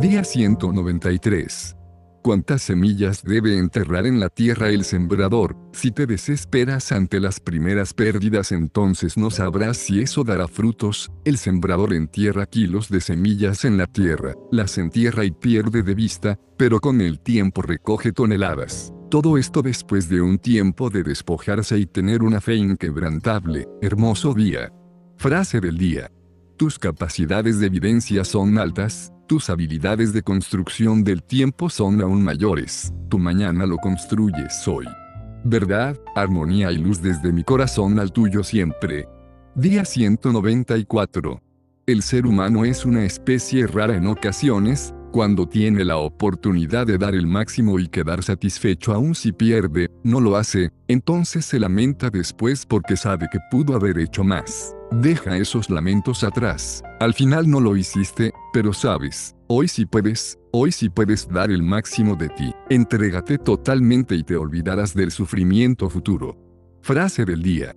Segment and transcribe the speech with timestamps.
[0.00, 1.76] Día 193.
[2.20, 5.56] ¿Cuántas semillas debe enterrar en la tierra el sembrador?
[5.72, 11.12] Si te desesperas ante las primeras pérdidas entonces no sabrás si eso dará frutos.
[11.24, 16.40] El sembrador entierra kilos de semillas en la tierra, las entierra y pierde de vista,
[16.56, 18.92] pero con el tiempo recoge toneladas.
[19.10, 23.68] Todo esto después de un tiempo de despojarse y tener una fe inquebrantable.
[23.80, 24.72] Hermoso día.
[25.18, 26.10] Frase del día.
[26.56, 32.92] Tus capacidades de evidencia son altas, tus habilidades de construcción del tiempo son aún mayores.
[33.08, 34.86] Tu mañana lo construyes hoy.
[35.44, 39.08] Verdad, armonía y luz desde mi corazón al tuyo siempre.
[39.54, 41.40] Día 194.
[41.86, 47.14] El ser humano es una especie rara en ocasiones, cuando tiene la oportunidad de dar
[47.14, 52.66] el máximo y quedar satisfecho aun si pierde, no lo hace, entonces se lamenta después
[52.66, 54.74] porque sabe que pudo haber hecho más.
[54.90, 56.82] Deja esos lamentos atrás.
[56.98, 61.62] Al final no lo hiciste, pero sabes, hoy sí puedes, hoy sí puedes dar el
[61.62, 62.52] máximo de ti.
[62.68, 66.36] Entrégate totalmente y te olvidarás del sufrimiento futuro.
[66.82, 67.72] Frase del día.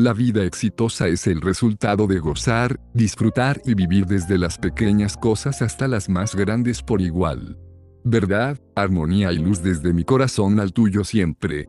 [0.00, 5.60] La vida exitosa es el resultado de gozar, disfrutar y vivir desde las pequeñas cosas
[5.60, 7.58] hasta las más grandes por igual.
[8.02, 11.66] Verdad, armonía y luz desde mi corazón al tuyo siempre.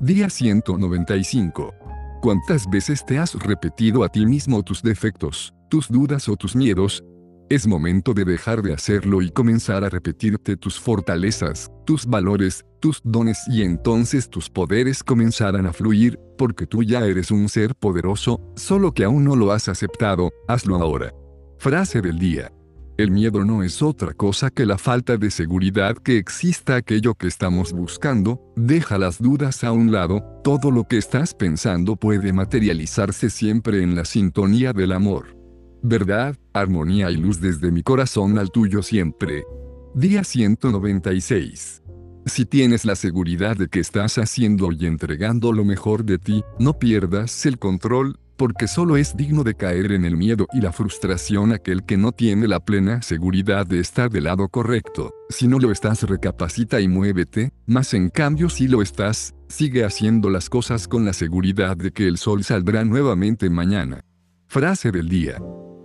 [0.00, 1.74] Día 195.
[2.22, 7.04] ¿Cuántas veces te has repetido a ti mismo tus defectos, tus dudas o tus miedos?
[7.50, 13.02] Es momento de dejar de hacerlo y comenzar a repetirte tus fortalezas, tus valores, tus
[13.04, 18.40] dones y entonces tus poderes comenzarán a fluir, porque tú ya eres un ser poderoso,
[18.56, 21.12] solo que aún no lo has aceptado, hazlo ahora.
[21.58, 22.50] Frase del día.
[22.96, 27.26] El miedo no es otra cosa que la falta de seguridad que exista aquello que
[27.26, 33.28] estamos buscando, deja las dudas a un lado, todo lo que estás pensando puede materializarse
[33.28, 35.43] siempre en la sintonía del amor.
[35.86, 39.44] Verdad, armonía y luz desde mi corazón al tuyo siempre.
[39.94, 41.82] Día 196.
[42.24, 46.78] Si tienes la seguridad de que estás haciendo y entregando lo mejor de ti, no
[46.78, 51.52] pierdas el control, porque solo es digno de caer en el miedo y la frustración
[51.52, 55.12] aquel que no tiene la plena seguridad de estar del lado correcto.
[55.28, 60.30] Si no lo estás, recapacita y muévete, mas en cambio si lo estás, sigue haciendo
[60.30, 64.00] las cosas con la seguridad de que el sol saldrá nuevamente mañana.
[64.46, 65.36] Frase del día.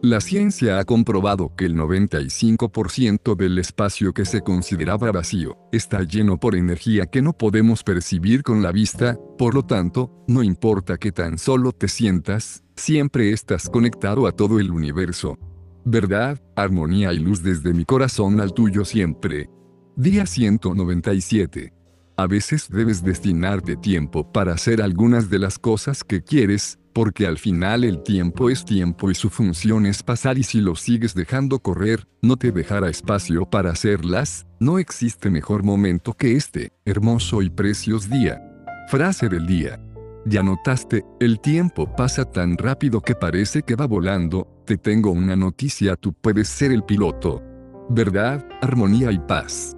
[0.02, 6.40] La ciencia ha comprobado que el 95% del espacio que se consideraba vacío está lleno
[6.40, 11.12] por energía que no podemos percibir con la vista, por lo tanto, no importa que
[11.12, 15.38] tan solo te sientas, siempre estás conectado a todo el universo.
[15.84, 19.50] Verdad, armonía y luz desde mi corazón al tuyo siempre.
[19.98, 21.74] Día 197.
[22.16, 27.38] A veces debes destinarte tiempo para hacer algunas de las cosas que quieres, porque al
[27.38, 31.60] final el tiempo es tiempo y su función es pasar y si lo sigues dejando
[31.60, 37.50] correr, no te dejará espacio para hacerlas, no existe mejor momento que este, hermoso y
[37.50, 38.42] precioso día.
[38.90, 39.82] Frase del día.
[40.26, 45.38] Ya notaste, el tiempo pasa tan rápido que parece que va volando, te tengo una
[45.38, 47.42] noticia, tú puedes ser el piloto.
[47.90, 49.74] Verdad, armonía y paz.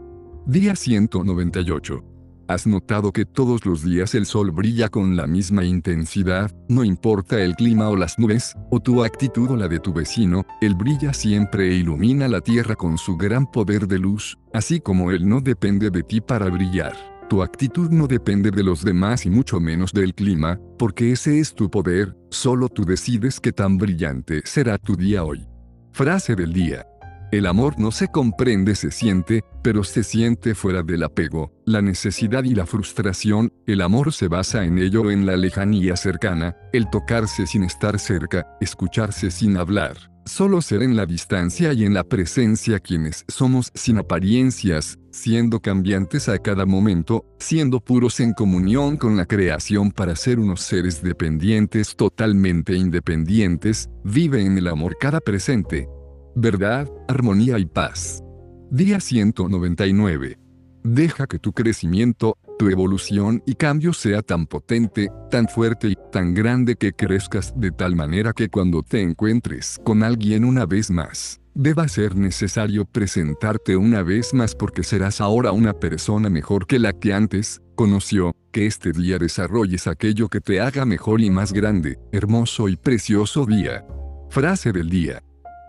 [0.48, 2.11] Día 198.
[2.52, 7.42] ¿Has notado que todos los días el sol brilla con la misma intensidad, no importa
[7.42, 11.14] el clima o las nubes, o tu actitud o la de tu vecino, él brilla
[11.14, 15.40] siempre e ilumina la tierra con su gran poder de luz, así como él no
[15.40, 16.94] depende de ti para brillar.
[17.30, 21.56] Tu actitud no depende de los demás y mucho menos del clima, porque ese es
[21.56, 25.48] tu poder, solo tú decides qué tan brillante será tu día hoy.
[25.94, 26.91] Frase del día.
[27.32, 32.44] El amor no se comprende, se siente, pero se siente fuera del apego, la necesidad
[32.44, 37.48] y la frustración, el amor se basa en ello en la lejanía cercana, el tocarse
[37.48, 42.82] sin estar cerca, escucharse sin hablar, solo ser en la distancia y en la presencia
[42.82, 49.26] quienes somos sin apariencias, siendo cambiantes a cada momento, siendo puros en comunión con la
[49.26, 55.88] creación para ser unos seres dependientes totalmente independientes, vive en el amor cada presente,
[56.36, 58.24] verdad, armonía y paz.
[58.70, 60.38] Día 199.
[60.84, 66.34] Deja que tu crecimiento, tu evolución y cambio sea tan potente, tan fuerte y tan
[66.34, 71.40] grande que crezcas de tal manera que cuando te encuentres con alguien una vez más,
[71.54, 76.94] deba ser necesario presentarte una vez más porque serás ahora una persona mejor que la
[76.94, 82.00] que antes conoció, que este día desarrolles aquello que te haga mejor y más grande,
[82.12, 83.86] hermoso y precioso día.
[84.30, 85.22] Frase del día.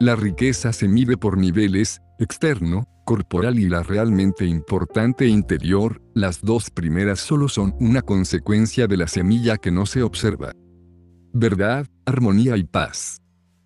[0.02, 6.70] La riqueza se mide por niveles, externo, corporal y la realmente importante interior, las dos
[6.70, 10.50] primeras solo son una consecuencia de la semilla que no se observa.
[11.32, 13.18] Verdad, armonía y paz.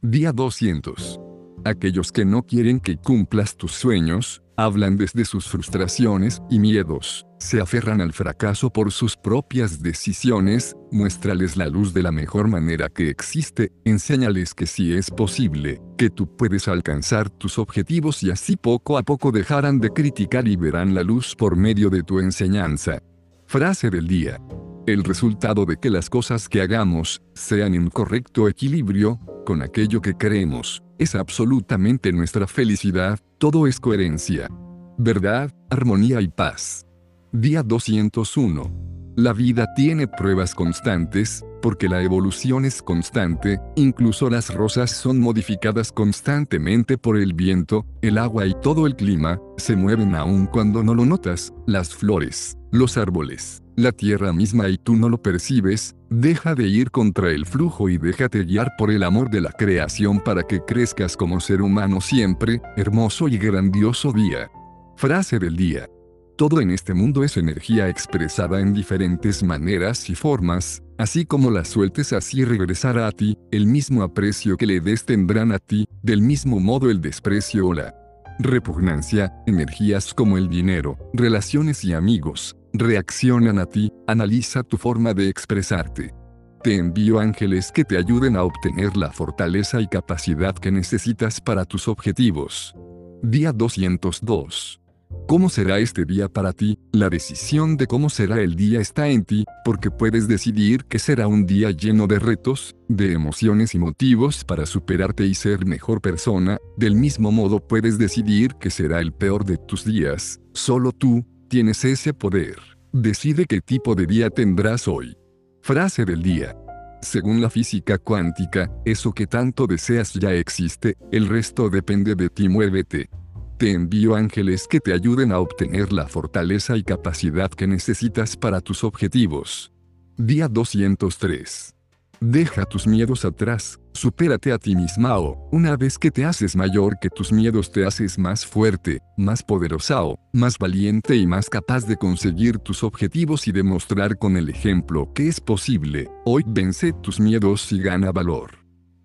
[0.03, 1.19] Día 200.
[1.65, 7.61] Aquellos que no quieren que cumplas tus sueños, Hablan desde sus frustraciones y miedos, se
[7.61, 13.11] aferran al fracaso por sus propias decisiones, muéstrales la luz de la mejor manera que
[13.11, 18.97] existe, enséñales que sí es posible, que tú puedes alcanzar tus objetivos y así poco
[18.97, 23.03] a poco dejarán de criticar y verán la luz por medio de tu enseñanza.
[23.47, 24.41] Frase del día.
[24.87, 30.15] El resultado de que las cosas que hagamos sean en correcto equilibrio con aquello que
[30.15, 34.49] creemos es absolutamente nuestra felicidad, todo es coherencia.
[34.97, 36.87] Verdad, armonía y paz.
[37.33, 38.87] Día 201.
[39.17, 45.91] La vida tiene pruebas constantes, porque la evolución es constante, incluso las rosas son modificadas
[45.91, 50.95] constantemente por el viento, el agua y todo el clima, se mueven aún cuando no
[50.95, 56.55] lo notas, las flores, los árboles, la tierra misma y tú no lo percibes, deja
[56.55, 60.43] de ir contra el flujo y déjate guiar por el amor de la creación para
[60.43, 64.51] que crezcas como ser humano siempre, hermoso y grandioso día.
[64.97, 65.89] Frase del día.
[66.37, 71.65] Todo en este mundo es energía expresada en diferentes maneras y formas, así como la
[71.65, 76.21] sueltes así regresará a ti, el mismo aprecio que le des tendrán a ti, del
[76.21, 77.95] mismo modo el desprecio o la
[78.39, 85.29] repugnancia, energías como el dinero, relaciones y amigos, reaccionan a ti, analiza tu forma de
[85.29, 86.15] expresarte.
[86.63, 91.65] Te envío ángeles que te ayuden a obtener la fortaleza y capacidad que necesitas para
[91.65, 92.75] tus objetivos.
[93.23, 94.81] Día 202.
[95.27, 96.79] ¿Cómo será este día para ti?
[96.93, 101.27] La decisión de cómo será el día está en ti, porque puedes decidir que será
[101.27, 106.59] un día lleno de retos, de emociones y motivos para superarte y ser mejor persona,
[106.77, 111.85] del mismo modo puedes decidir que será el peor de tus días, solo tú, Tienes
[111.85, 112.57] ese poder.
[112.93, 115.17] Decide qué tipo de día tendrás hoy.
[115.63, 116.57] Frase del día.
[117.01, 122.49] Según la física cuántica, eso que tanto deseas ya existe, el resto depende de ti,
[122.49, 123.09] muévete.
[123.59, 128.61] Te envío ángeles que te ayuden a obtener la fortaleza y capacidad que necesitas para
[128.61, 129.73] tus objetivos.
[130.19, 131.75] Día 203.
[132.21, 136.99] Deja tus miedos atrás, supérate a ti misma o, una vez que te haces mayor
[137.01, 141.87] que tus miedos te haces más fuerte, más poderosa o, más valiente y más capaz
[141.87, 146.11] de conseguir tus objetivos y demostrar con el ejemplo que es posible.
[146.27, 148.51] Hoy vence tus miedos y gana valor.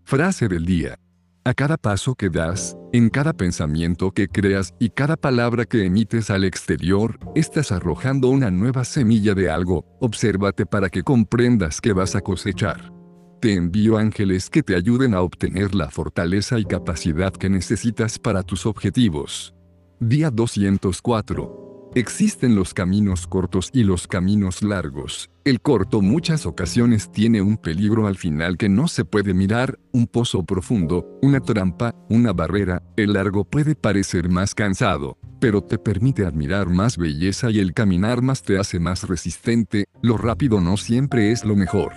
[0.04, 0.98] Frase del día.
[1.44, 6.30] A cada paso que das, en cada pensamiento que creas y cada palabra que emites
[6.30, 9.84] al exterior, estás arrojando una nueva semilla de algo.
[10.00, 12.94] Obsérvate para que comprendas que vas a cosechar.
[13.40, 18.44] Te envío ángeles que te ayuden a obtener la fortaleza y capacidad que necesitas para
[18.44, 19.56] tus objetivos.
[20.00, 21.61] Día 204.
[21.94, 25.30] Existen los caminos cortos y los caminos largos.
[25.44, 30.08] El corto muchas ocasiones tiene un peligro al final que no se puede mirar, un
[30.08, 36.26] pozo profundo, una trampa, una barrera, el largo puede parecer más cansado, pero te permite
[36.26, 41.34] admirar más belleza y el caminar más te hace más resistente, lo rápido no siempre
[41.34, 41.92] es lo mejor.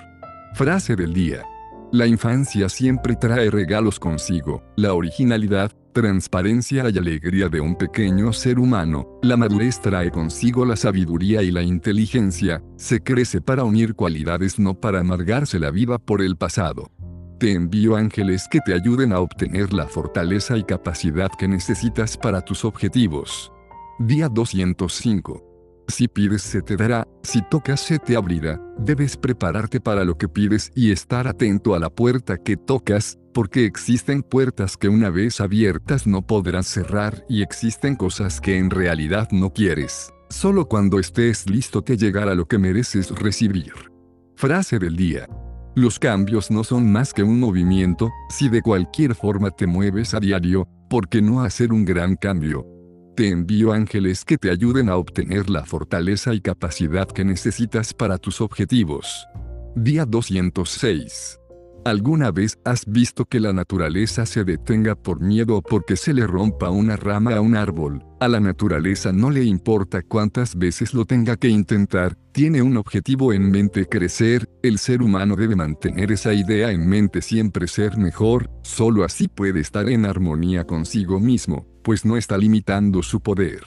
[0.55, 1.45] Frase del día.
[1.93, 8.59] La infancia siempre trae regalos consigo, la originalidad, transparencia y alegría de un pequeño ser
[8.59, 14.59] humano, la madurez trae consigo la sabiduría y la inteligencia, se crece para unir cualidades
[14.59, 16.91] no para amargarse la vida por el pasado.
[17.39, 22.43] Te envío ángeles que te ayuden a obtener la fortaleza y capacidad que necesitas para
[22.43, 23.51] tus objetivos.
[23.99, 25.54] Día 205.
[25.89, 30.29] Si pides se te dará, si tocas se te abrirá, debes prepararte para lo que
[30.29, 35.41] pides y estar atento a la puerta que tocas, porque existen puertas que una vez
[35.41, 40.11] abiertas no podrás cerrar y existen cosas que en realidad no quieres.
[40.31, 43.73] Solo cuando estés listo te llegará lo que mereces recibir.
[44.37, 45.29] Frase del día.
[45.77, 50.21] Los cambios no son más que un movimiento, si de cualquier forma te mueves a
[50.21, 52.74] diario, ¿por qué no hacer un gran cambio?
[53.15, 58.19] Te envío ángeles que te ayuden a obtener la fortaleza y capacidad que necesitas para
[58.19, 59.29] tus objetivos.
[59.77, 61.39] Día 206.
[61.85, 66.27] ¿Alguna vez has visto que la naturaleza se detenga por miedo o porque se le
[66.27, 68.05] rompa una rama a un árbol?
[68.19, 73.33] A la naturaleza no le importa cuántas veces lo tenga que intentar, tiene un objetivo
[73.33, 78.51] en mente crecer, el ser humano debe mantener esa idea en mente siempre ser mejor,
[78.63, 83.63] solo así puede estar en armonía consigo mismo pues no está limitando su poder.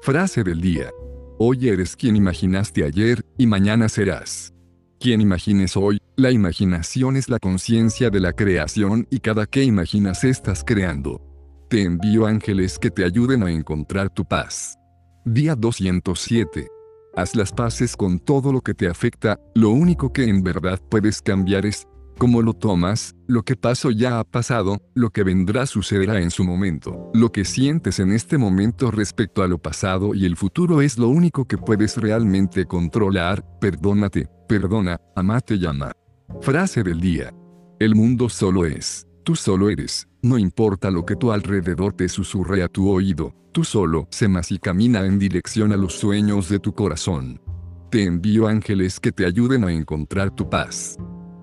[0.00, 0.90] Frase del día.
[1.38, 4.54] Hoy eres quien imaginaste ayer, y mañana serás.
[5.00, 10.24] Quien imagines hoy, la imaginación es la conciencia de la creación y cada que imaginas
[10.24, 11.20] estás creando.
[11.68, 14.76] Te envío ángeles que te ayuden a encontrar tu paz.
[15.24, 16.68] Día 207.
[17.16, 21.20] Haz las paces con todo lo que te afecta, lo único que en verdad puedes
[21.20, 21.86] cambiar es
[22.18, 26.42] Como lo tomas, lo que pasó ya ha pasado, lo que vendrá sucederá en su
[26.42, 27.12] momento.
[27.14, 31.08] Lo que sientes en este momento respecto a lo pasado y el futuro es lo
[31.08, 35.92] único que puedes realmente controlar, perdónate, perdona, amate y ama.
[36.40, 37.32] Frase del día.
[37.78, 42.64] El mundo solo es, tú solo eres, no importa lo que tu alrededor te susurre
[42.64, 46.58] a tu oído, tú solo se más y camina en dirección a los sueños de
[46.58, 47.40] tu corazón.
[47.92, 50.98] Te envío ángeles que te ayuden a encontrar tu paz.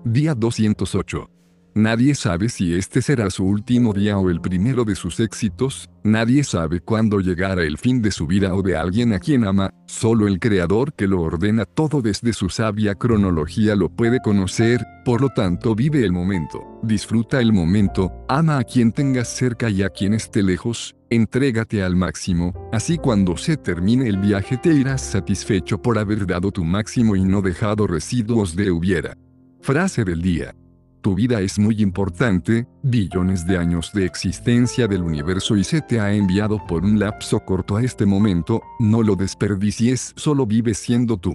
[0.08, 1.28] Día 208.
[1.74, 6.44] Nadie sabe si este será su último día o el primero de sus éxitos, nadie
[6.44, 10.28] sabe cuándo llegará el fin de su vida o de alguien a quien ama, solo
[10.28, 15.28] el Creador que lo ordena todo desde su sabia cronología lo puede conocer, por lo
[15.30, 20.14] tanto vive el momento, disfruta el momento, ama a quien tengas cerca y a quien
[20.14, 25.98] esté lejos, entrégate al máximo, así cuando se termine el viaje te irás satisfecho por
[25.98, 29.16] haber dado tu máximo y no dejado residuos de hubiera.
[29.60, 30.54] Frase del día.
[31.00, 36.00] Tu vida es muy importante, billones de años de existencia del universo y se te
[36.00, 41.16] ha enviado por un lapso corto a este momento, no lo desperdicies, solo vive siendo
[41.16, 41.34] tú.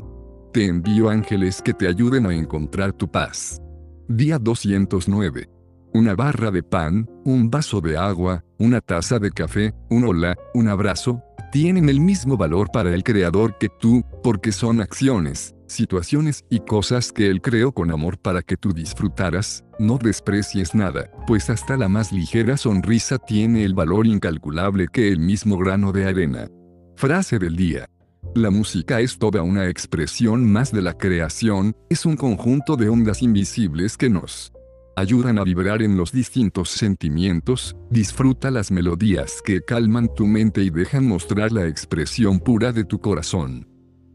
[0.54, 3.62] Te envío ángeles que te ayuden a encontrar tu paz.
[4.08, 5.50] Día 209.
[5.94, 10.68] Una barra de pan, un vaso de agua, una taza de café, un hola, un
[10.68, 16.60] abrazo, tienen el mismo valor para el Creador que tú, porque son acciones, situaciones y
[16.60, 21.78] cosas que Él creó con amor para que tú disfrutaras, no desprecies nada, pues hasta
[21.78, 26.48] la más ligera sonrisa tiene el valor incalculable que el mismo grano de arena.
[26.96, 27.88] Frase del día.
[28.36, 33.22] La música es toda una expresión más de la creación, es un conjunto de ondas
[33.22, 34.51] invisibles que nos
[34.96, 40.70] ayudan a vibrar en los distintos sentimientos, disfruta las melodías que calman tu mente y
[40.70, 43.71] dejan mostrar la expresión pura de tu corazón.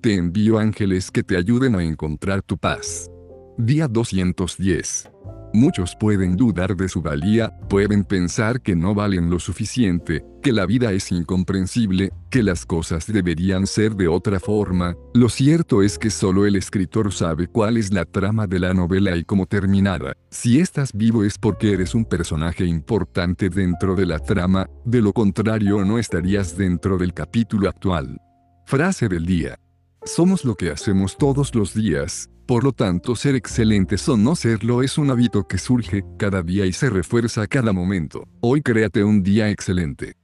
[0.06, 3.10] Te envío ángeles que te ayuden a encontrar tu paz.
[3.58, 5.10] Día 210.
[5.52, 10.64] Muchos pueden dudar de su valía, pueden pensar que no valen lo suficiente, que la
[10.64, 14.94] vida es incomprensible, que las cosas deberían ser de otra forma.
[15.12, 19.16] Lo cierto es que solo el escritor sabe cuál es la trama de la novela
[19.16, 20.12] y cómo terminará.
[20.30, 25.12] Si estás vivo es porque eres un personaje importante dentro de la trama, de lo
[25.12, 28.20] contrario no estarías dentro del capítulo actual.
[28.66, 29.58] Frase del día.
[30.06, 34.84] Somos lo que hacemos todos los días, por lo tanto ser excelentes o no serlo
[34.84, 38.22] es un hábito que surge cada día y se refuerza a cada momento.
[38.40, 40.14] Hoy créate un día excelente.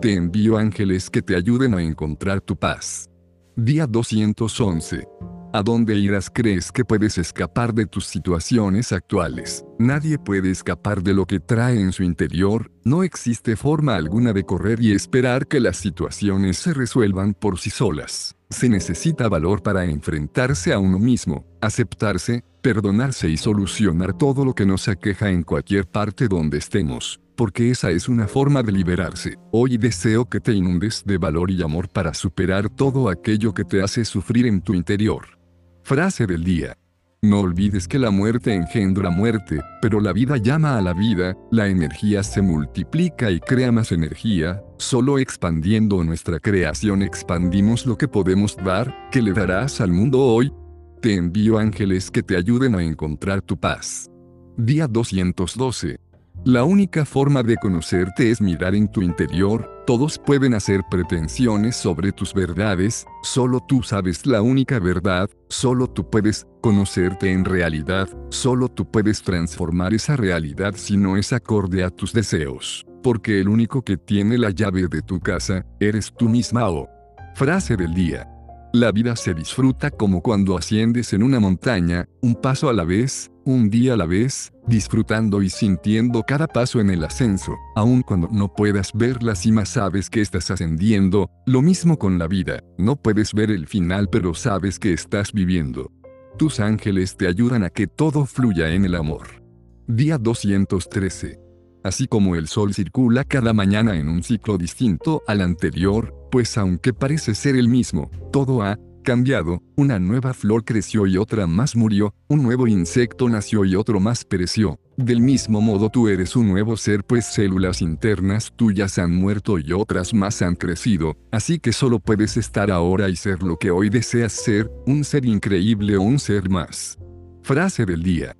[0.00, 3.10] Te envío ángeles que te ayuden a encontrar tu paz.
[3.56, 5.08] Día 211.
[5.54, 9.66] ¿A dónde irás crees que puedes escapar de tus situaciones actuales?
[9.78, 14.44] Nadie puede escapar de lo que trae en su interior, no existe forma alguna de
[14.44, 18.34] correr y esperar que las situaciones se resuelvan por sí solas.
[18.48, 24.64] Se necesita valor para enfrentarse a uno mismo, aceptarse, perdonarse y solucionar todo lo que
[24.64, 29.36] nos aqueja en cualquier parte donde estemos, porque esa es una forma de liberarse.
[29.50, 33.82] Hoy deseo que te inundes de valor y amor para superar todo aquello que te
[33.82, 35.41] hace sufrir en tu interior.
[35.84, 36.78] Frase del día.
[37.22, 41.66] No olvides que la muerte engendra muerte, pero la vida llama a la vida, la
[41.66, 48.56] energía se multiplica y crea más energía, solo expandiendo nuestra creación expandimos lo que podemos
[48.56, 50.52] dar, que le darás al mundo hoy.
[51.00, 54.08] Te envío ángeles que te ayuden a encontrar tu paz.
[54.56, 56.01] Día 212.
[56.44, 62.10] La única forma de conocerte es mirar en tu interior, todos pueden hacer pretensiones sobre
[62.10, 68.68] tus verdades, solo tú sabes la única verdad, solo tú puedes conocerte en realidad, solo
[68.68, 73.82] tú puedes transformar esa realidad si no es acorde a tus deseos, porque el único
[73.82, 76.88] que tiene la llave de tu casa, eres tú misma o.
[77.36, 78.28] Frase del día.
[78.74, 83.30] La vida se disfruta como cuando asciendes en una montaña, un paso a la vez,
[83.44, 88.28] un día a la vez, disfrutando y sintiendo cada paso en el ascenso, aun cuando
[88.32, 92.96] no puedas ver la cima sabes que estás ascendiendo, lo mismo con la vida, no
[92.96, 95.92] puedes ver el final pero sabes que estás viviendo.
[96.38, 99.42] Tus ángeles te ayudan a que todo fluya en el amor.
[99.86, 101.38] Día 213.
[101.84, 106.94] Así como el sol circula cada mañana en un ciclo distinto al anterior, pues aunque
[106.94, 112.14] parece ser el mismo, todo ha cambiado, una nueva flor creció y otra más murió,
[112.26, 114.80] un nuevo insecto nació y otro más pereció.
[114.96, 119.74] Del mismo modo tú eres un nuevo ser pues células internas tuyas han muerto y
[119.74, 123.90] otras más han crecido, así que solo puedes estar ahora y ser lo que hoy
[123.90, 126.98] deseas ser, un ser increíble o un ser más.
[127.42, 128.34] Frase del día.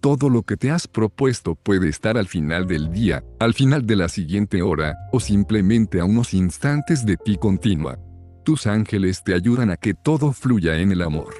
[0.00, 3.96] Todo lo que te has propuesto puede estar al final del día, al final de
[3.96, 7.98] la siguiente hora, o simplemente a unos instantes de ti continua.
[8.44, 11.34] Tus ángeles te ayudan a que todo fluya en el amor.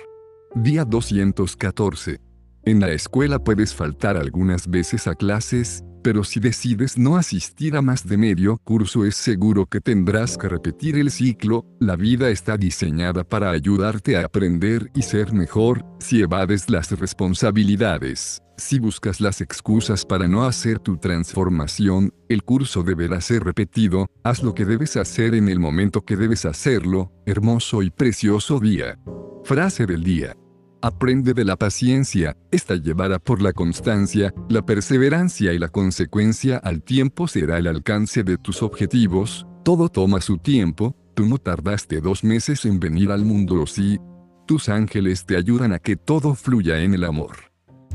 [0.57, 2.28] Día 214.
[2.69, 7.81] En la escuela puedes faltar algunas veces a clases, pero si decides no asistir a
[7.81, 12.59] más de medio curso es seguro que tendrás que repetir el ciclo, la vida está
[12.59, 18.43] diseñada para ayudarte a aprender y ser mejor, si evades las responsabilidades.
[18.59, 24.43] Si buscas las excusas para no hacer tu transformación, el curso deberá ser repetido, haz
[24.43, 28.99] lo que debes hacer en el momento que debes hacerlo, hermoso y precioso día.
[29.43, 30.37] Frase del día.
[30.81, 36.85] Aprende de la paciencia, esta llevada por la constancia, la perseverancia y la consecuencia al
[36.85, 42.23] tiempo será el alcance de tus objetivos, todo toma su tiempo, tú no tardaste dos
[42.23, 43.99] meses en venir al mundo o sí,
[44.47, 47.37] tus ángeles te ayudan a que todo fluya en el amor.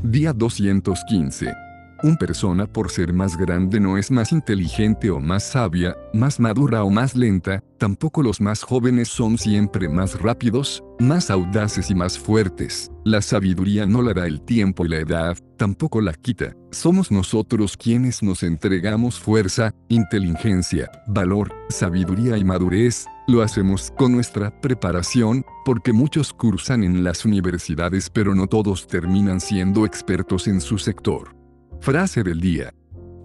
[0.02, 1.63] Día 215.
[2.04, 6.84] Un persona por ser más grande no es más inteligente o más sabia, más madura
[6.84, 12.18] o más lenta, tampoco los más jóvenes son siempre más rápidos, más audaces y más
[12.18, 12.90] fuertes.
[13.06, 16.54] La sabiduría no la da el tiempo y la edad, tampoco la quita.
[16.72, 23.06] Somos nosotros quienes nos entregamos fuerza, inteligencia, valor, sabiduría y madurez.
[23.28, 29.40] Lo hacemos con nuestra preparación, porque muchos cursan en las universidades pero no todos terminan
[29.40, 31.43] siendo expertos en su sector.
[31.84, 32.72] Frase del día.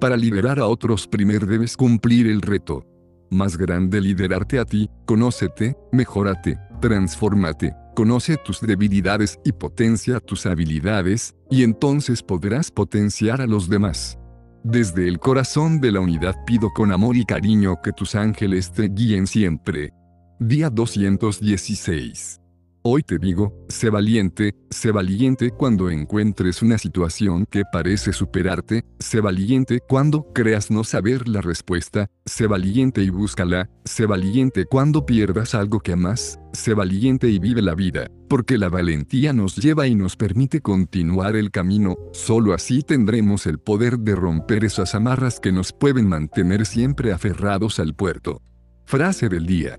[0.01, 2.85] Para liderar a otros primero debes cumplir el reto.
[3.31, 11.37] Más grande liderarte a ti, conócete, mejórate, transfórmate, conoce tus debilidades y potencia tus habilidades,
[11.49, 14.19] y entonces podrás potenciar a los demás.
[14.65, 18.89] Desde el corazón de la unidad pido con amor y cariño que tus ángeles te
[18.89, 19.93] guíen siempre.
[20.37, 22.41] Día 216.
[22.81, 29.19] Hoy te digo, sé valiente, sé valiente cuando encuentres una situación que parece superarte, sé
[29.19, 35.55] valiente cuando creas no saber la respuesta, sé valiente y búscala, sé valiente cuando pierdas
[35.55, 39.95] algo que amas, sé valiente y vive la vida, porque la valentía nos lleva y
[39.95, 45.51] nos permite continuar el camino, solo así tendremos el poder de romper esas amarras que
[45.51, 48.41] nos pueden mantener siempre aferrados al puerto.
[48.85, 49.77] Frase del día.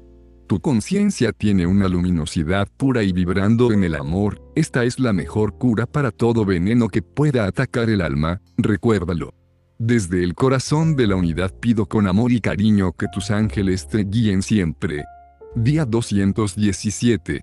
[0.50, 5.56] Tu conciencia tiene una luminosidad pura y vibrando en el amor, esta es la mejor
[5.58, 9.32] cura para todo veneno que pueda atacar el alma, recuérdalo.
[9.78, 14.02] Desde el corazón de la unidad pido con amor y cariño que tus ángeles te
[14.02, 15.04] guíen siempre.
[15.54, 17.42] Día 217.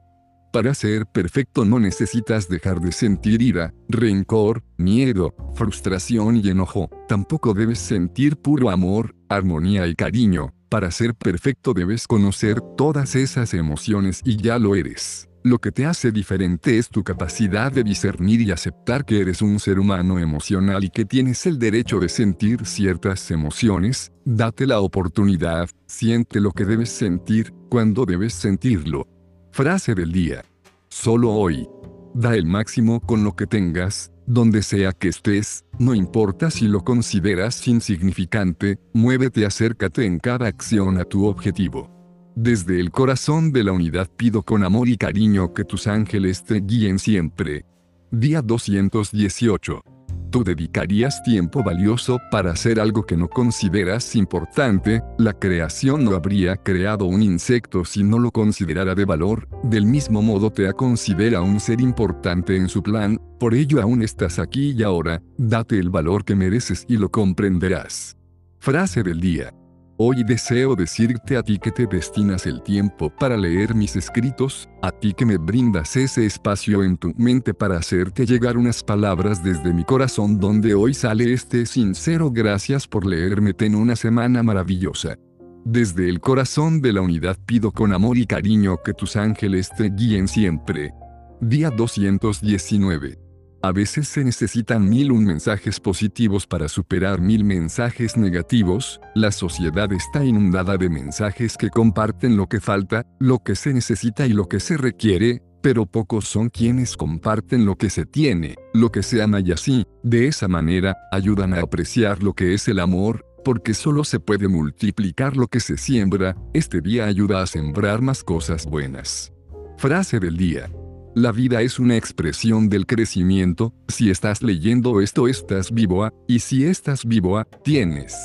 [0.51, 6.89] Para ser perfecto no necesitas dejar de sentir ira, rencor, miedo, frustración y enojo.
[7.07, 10.56] Tampoco debes sentir puro amor, armonía y cariño.
[10.69, 15.29] Para ser perfecto debes conocer todas esas emociones y ya lo eres.
[15.43, 19.59] Lo que te hace diferente es tu capacidad de discernir y aceptar que eres un
[19.59, 24.11] ser humano emocional y que tienes el derecho de sentir ciertas emociones.
[24.25, 29.07] Date la oportunidad, siente lo que debes sentir, cuando debes sentirlo.
[29.53, 30.43] Frase del día.
[30.89, 31.65] Solo hoy.
[32.13, 36.83] Da el máximo con lo que tengas, donde sea que estés, no importa si lo
[36.83, 41.89] consideras insignificante, muévete, acércate en cada acción a tu objetivo.
[42.35, 46.59] Desde el corazón de la unidad pido con amor y cariño que tus ángeles te
[46.59, 47.65] guíen siempre.
[48.11, 49.96] Día 218.
[50.29, 55.01] ¿Tú dedicarías tiempo valioso para hacer algo que no consideras importante?
[55.17, 60.21] La creación no habría creado un insecto si no lo considerara de valor, del mismo
[60.21, 64.83] modo te considera un ser importante en su plan, por ello aún estás aquí y
[64.83, 68.17] ahora, date el valor que mereces y lo comprenderás.
[68.59, 69.53] Frase del día.
[69.99, 74.91] Hoy deseo decirte a ti que te destinas el tiempo para leer mis escritos, a
[74.91, 79.73] ti que me brindas ese espacio en tu mente para hacerte llegar unas palabras desde
[79.73, 85.17] mi corazón donde hoy sale este sincero gracias por leerme en una semana maravillosa.
[85.65, 89.89] Desde el corazón de la unidad pido con amor y cariño que tus ángeles te
[89.89, 90.93] guíen siempre.
[91.41, 93.26] Día 219.
[93.63, 99.91] A veces se necesitan mil un mensajes positivos para superar mil mensajes negativos, la sociedad
[99.91, 104.47] está inundada de mensajes que comparten lo que falta, lo que se necesita y lo
[104.47, 109.23] que se requiere, pero pocos son quienes comparten lo que se tiene, lo que se
[109.23, 113.73] ama y así, de esa manera, ayudan a apreciar lo que es el amor, porque
[113.73, 118.67] solo se puede multiplicar lo que se siembra, este día ayuda a sembrar más cosas
[118.67, 119.33] buenas.
[119.77, 120.69] Frase del día.
[121.17, 126.63] La vida es una expresión del crecimiento, si estás leyendo esto estás vivo, y si
[126.63, 128.15] estás vivo, tienes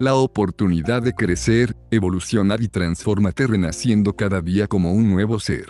[0.00, 5.66] la oportunidad de crecer, evolucionar y transformarte renaciendo cada día como un nuevo ser.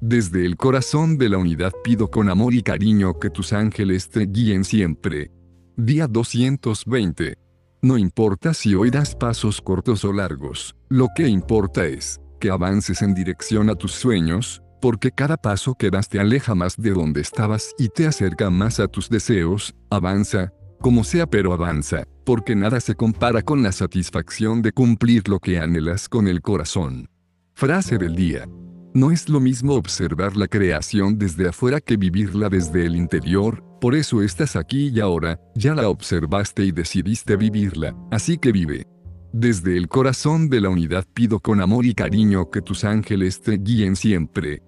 [0.00, 4.20] Desde el corazón de la unidad pido con amor y cariño que tus ángeles te
[4.24, 5.30] guíen siempre.
[5.76, 7.34] Día 220.
[7.82, 13.02] No importa si hoy das pasos cortos o largos, lo que importa es que avances
[13.02, 17.20] en dirección a tus sueños, porque cada paso que das te aleja más de donde
[17.20, 22.80] estabas y te acerca más a tus deseos, avanza, como sea pero avanza, porque nada
[22.80, 27.08] se compara con la satisfacción de cumplir lo que anhelas con el corazón.
[27.54, 28.48] Frase del día.
[28.92, 33.94] No es lo mismo observar la creación desde afuera que vivirla desde el interior, por
[33.94, 38.86] eso estás aquí y ahora, ya la observaste y decidiste vivirla, así que vive.
[39.32, 43.58] Desde el corazón de la unidad pido con amor y cariño que tus ángeles te
[43.58, 44.60] guíen siempre.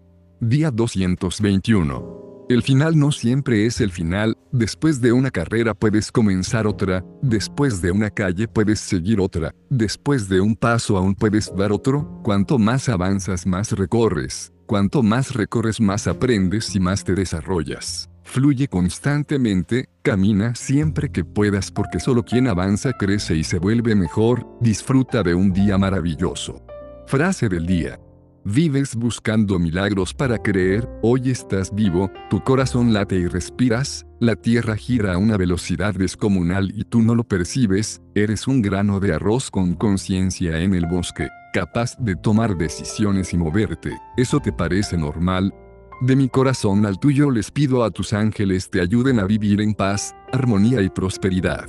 [0.44, 2.46] Día 221.
[2.48, 7.80] El final no siempre es el final, después de una carrera puedes comenzar otra, después
[7.80, 12.58] de una calle puedes seguir otra, después de un paso aún puedes dar otro, cuanto
[12.58, 18.10] más avanzas más recorres, cuanto más recorres más aprendes y más te desarrollas.
[18.24, 24.44] Fluye constantemente, camina siempre que puedas porque solo quien avanza crece y se vuelve mejor,
[24.60, 26.60] disfruta de un día maravilloso.
[27.06, 28.00] Frase del día.
[28.44, 34.74] Vives buscando milagros para creer, hoy estás vivo, tu corazón late y respiras, la tierra
[34.74, 39.48] gira a una velocidad descomunal y tú no lo percibes, eres un grano de arroz
[39.48, 45.54] con conciencia en el bosque, capaz de tomar decisiones y moverte, ¿eso te parece normal?
[46.00, 49.72] De mi corazón al tuyo les pido a tus ángeles te ayuden a vivir en
[49.72, 51.68] paz, armonía y prosperidad.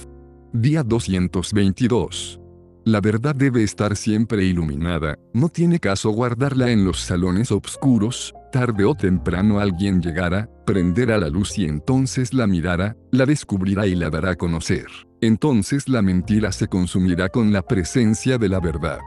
[0.54, 2.43] Día 222.
[2.86, 8.84] La verdad debe estar siempre iluminada, no tiene caso guardarla en los salones oscuros, tarde
[8.84, 14.10] o temprano alguien llegará, prenderá la luz y entonces la mirará, la descubrirá y la
[14.10, 14.88] dará a conocer.
[15.22, 19.00] Entonces la mentira se consumirá con la presencia de la verdad.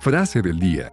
[0.00, 0.92] Frase del día.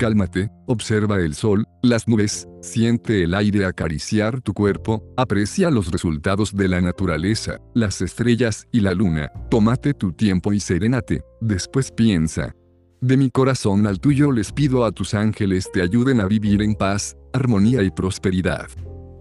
[0.00, 6.56] Cálmate, observa el sol, las nubes, siente el aire acariciar tu cuerpo, aprecia los resultados
[6.56, 12.54] de la naturaleza, las estrellas y la luna, tómate tu tiempo y serénate, después piensa.
[13.02, 16.76] De mi corazón al tuyo les pido a tus ángeles te ayuden a vivir en
[16.76, 18.68] paz, armonía y prosperidad.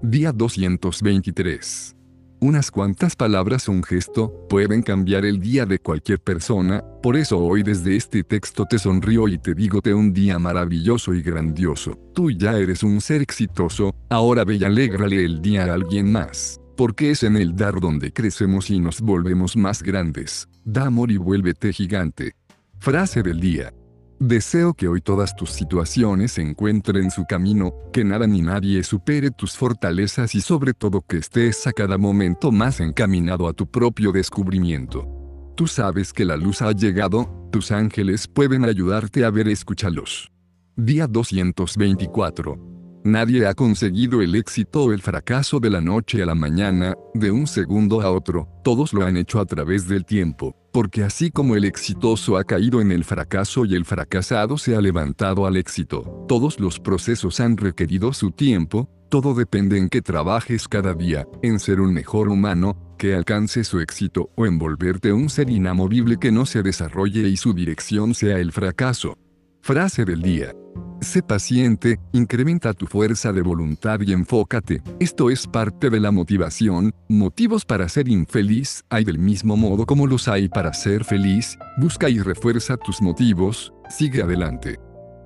[0.02, 1.99] Día 223.
[2.42, 7.38] Unas cuantas palabras o un gesto pueden cambiar el día de cualquier persona, por eso
[7.38, 12.00] hoy desde este texto te sonrío y te digo te un día maravilloso y grandioso.
[12.14, 16.62] Tú ya eres un ser exitoso, ahora ve y alégrale el día a alguien más.
[16.78, 20.48] Porque es en el dar donde crecemos y nos volvemos más grandes.
[20.64, 22.36] Da amor y vuélvete gigante.
[22.80, 23.74] Frase del día.
[24.20, 29.56] Deseo que hoy todas tus situaciones encuentren su camino, que nada ni nadie supere tus
[29.56, 35.08] fortalezas y sobre todo que estés a cada momento más encaminado a tu propio descubrimiento.
[35.56, 40.30] Tú sabes que la luz ha llegado, tus ángeles pueden ayudarte a ver, escúchalos.
[40.76, 42.79] Día 224.
[43.10, 47.32] Nadie ha conseguido el éxito o el fracaso de la noche a la mañana, de
[47.32, 51.56] un segundo a otro, todos lo han hecho a través del tiempo, porque así como
[51.56, 56.24] el exitoso ha caído en el fracaso y el fracasado se ha levantado al éxito,
[56.28, 61.60] todos los procesos han requerido su tiempo, todo depende en que trabajes cada día, en
[61.60, 66.32] ser un mejor humano, que alcance su éxito o en volverte un ser inamovible que
[66.32, 69.18] no se desarrolle y su dirección sea el fracaso.
[69.64, 70.54] Frase del día.
[71.02, 74.82] Sé paciente, incrementa tu fuerza de voluntad y enfócate.
[75.00, 76.94] Esto es parte de la motivación.
[77.08, 81.58] Motivos para ser infeliz hay del mismo modo como los hay para ser feliz.
[81.78, 83.74] Busca y refuerza tus motivos.
[83.90, 84.78] Sigue adelante.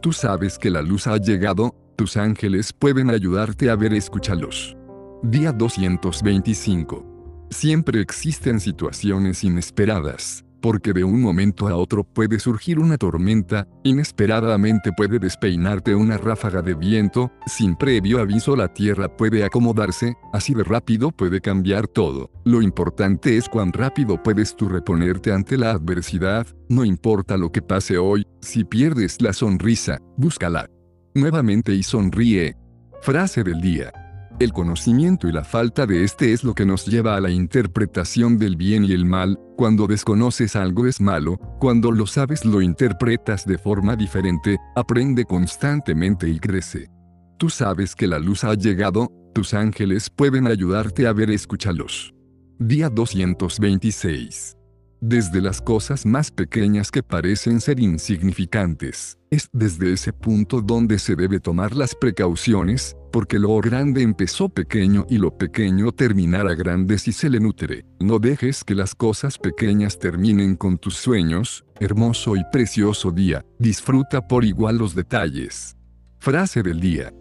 [0.02, 1.74] Tú sabes que la luz ha llegado.
[1.96, 4.78] Tus ángeles pueden ayudarte a ver, escúchalos.
[5.24, 7.48] Día 225.
[7.50, 14.94] Siempre existen situaciones inesperadas porque de un momento a otro puede surgir una tormenta, inesperadamente
[14.96, 20.64] puede despeinarte una ráfaga de viento, sin previo aviso la tierra puede acomodarse, así de
[20.64, 22.32] rápido puede cambiar todo.
[22.46, 27.62] Lo importante es cuán rápido puedes tú reponerte ante la adversidad, no importa lo que
[27.62, 30.70] pase hoy, si pierdes la sonrisa, búscala.
[31.14, 32.56] Nuevamente y sonríe.
[33.02, 34.03] Frase del día.
[34.40, 38.40] El conocimiento y la falta de este es lo que nos lleva a la interpretación
[38.40, 43.46] del bien y el mal, cuando desconoces algo es malo, cuando lo sabes lo interpretas
[43.46, 46.90] de forma diferente, aprende constantemente y crece.
[47.38, 52.14] Tú sabes que la luz ha llegado, tus ángeles pueden ayudarte a ver, escúchalos.
[52.60, 54.58] Día 226.
[55.06, 61.18] Desde las cosas más pequeñas que parecen ser insignificantes, es desde ese punto donde se
[61.18, 67.12] debe tomar las precauciones, porque lo grande empezó pequeño y lo pequeño terminará grande si
[67.12, 67.84] se le nutre.
[68.00, 74.26] No dejes que las cosas pequeñas terminen con tus sueños, hermoso y precioso día, disfruta
[74.26, 75.76] por igual los detalles.
[76.20, 77.12] Frase del día.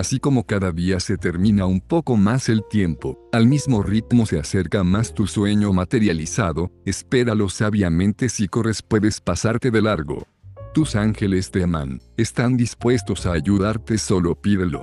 [0.00, 4.38] Así como cada día se termina un poco más el tiempo, al mismo ritmo se
[4.38, 10.26] acerca más tu sueño materializado, espéralo sabiamente si corres puedes pasarte de largo.
[10.72, 14.80] Tus ángeles te aman, están dispuestos a ayudarte solo pídelo.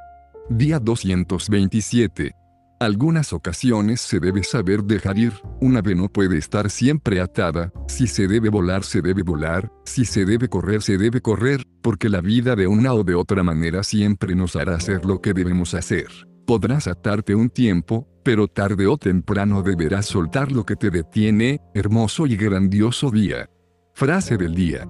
[0.52, 2.36] Día 227.
[2.80, 8.06] Algunas ocasiones se debe saber dejar ir, una ave no puede estar siempre atada, si
[8.06, 12.22] se debe volar se debe volar, si se debe correr se debe correr, porque la
[12.22, 16.08] vida de una o de otra manera siempre nos hará hacer lo que debemos hacer.
[16.46, 22.28] Podrás atarte un tiempo, pero tarde o temprano deberás soltar lo que te detiene, hermoso
[22.28, 23.50] y grandioso día.
[23.96, 24.88] Frase del día.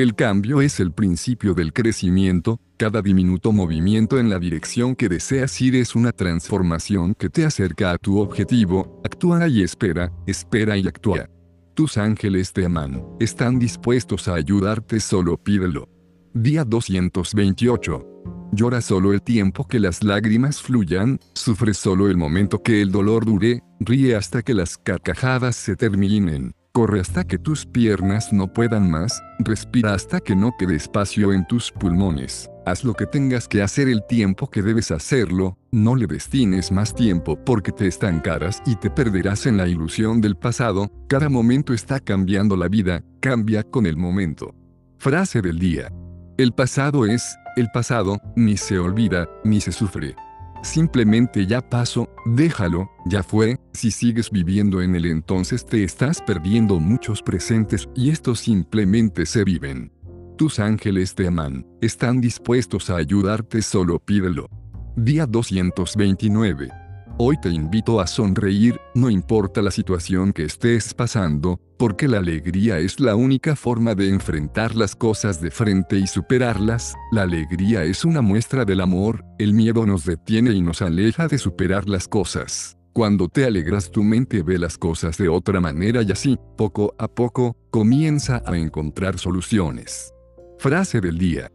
[0.00, 5.60] El cambio es el principio del crecimiento, cada diminuto movimiento en la dirección que deseas
[5.60, 10.88] ir es una transformación que te acerca a tu objetivo, actúa y espera, espera y
[10.88, 11.28] actúa.
[11.74, 15.86] Tus ángeles te aman, están dispuestos a ayudarte, solo pídelo.
[16.32, 18.06] Día 228.
[18.52, 23.26] Llora solo el tiempo que las lágrimas fluyan, sufre solo el momento que el dolor
[23.26, 26.54] dure, ríe hasta que las carcajadas se terminen.
[26.72, 31.44] Corre hasta que tus piernas no puedan más, respira hasta que no quede espacio en
[31.44, 32.48] tus pulmones.
[32.64, 36.94] Haz lo que tengas que hacer el tiempo que debes hacerlo, no le destines más
[36.94, 41.98] tiempo porque te estancarás y te perderás en la ilusión del pasado, cada momento está
[41.98, 44.54] cambiando la vida, cambia con el momento.
[44.98, 45.90] Frase del día.
[46.38, 50.14] El pasado es, el pasado, ni se olvida, ni se sufre.
[50.62, 56.78] Simplemente ya pasó, déjalo, ya fue, si sigues viviendo en él entonces te estás perdiendo
[56.78, 59.90] muchos presentes y estos simplemente se viven.
[60.36, 64.48] Tus ángeles te aman, están dispuestos a ayudarte, solo pídelo.
[64.96, 66.70] Día 229.
[67.18, 72.78] Hoy te invito a sonreír, no importa la situación que estés pasando, porque la alegría
[72.78, 78.04] es la única forma de enfrentar las cosas de frente y superarlas, la alegría es
[78.04, 82.76] una muestra del amor, el miedo nos detiene y nos aleja de superar las cosas.
[82.92, 87.08] Cuando te alegras tu mente ve las cosas de otra manera y así, poco a
[87.08, 90.12] poco, comienza a encontrar soluciones.
[90.58, 91.50] Frase del día.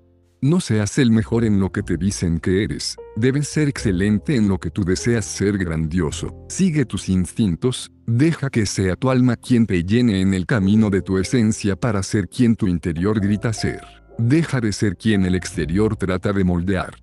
[0.45, 4.47] No seas el mejor en lo que te dicen que eres, debes ser excelente en
[4.47, 6.45] lo que tú deseas ser grandioso.
[6.49, 11.01] Sigue tus instintos, deja que sea tu alma quien te llene en el camino de
[11.01, 13.81] tu esencia para ser quien tu interior grita ser.
[14.19, 16.93] Deja de ser quien el exterior trata de moldear.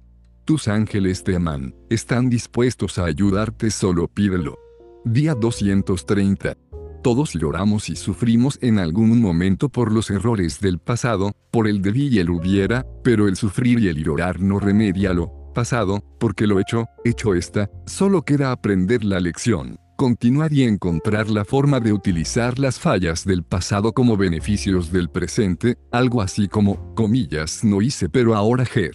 [0.44, 4.56] Tus ángeles te aman, están dispuestos a ayudarte, solo pídelo.
[5.04, 6.56] Día 230.
[7.02, 12.06] Todos lloramos y sufrimos en algún momento por los errores del pasado, por el debí
[12.06, 16.60] y el hubiera, pero el sufrir y el llorar no remedia lo pasado, porque lo
[16.60, 22.60] hecho, hecho está, solo queda aprender la lección, continuar y encontrar la forma de utilizar
[22.60, 28.36] las fallas del pasado como beneficios del presente, algo así como, comillas, no hice pero
[28.36, 28.94] ahora ger.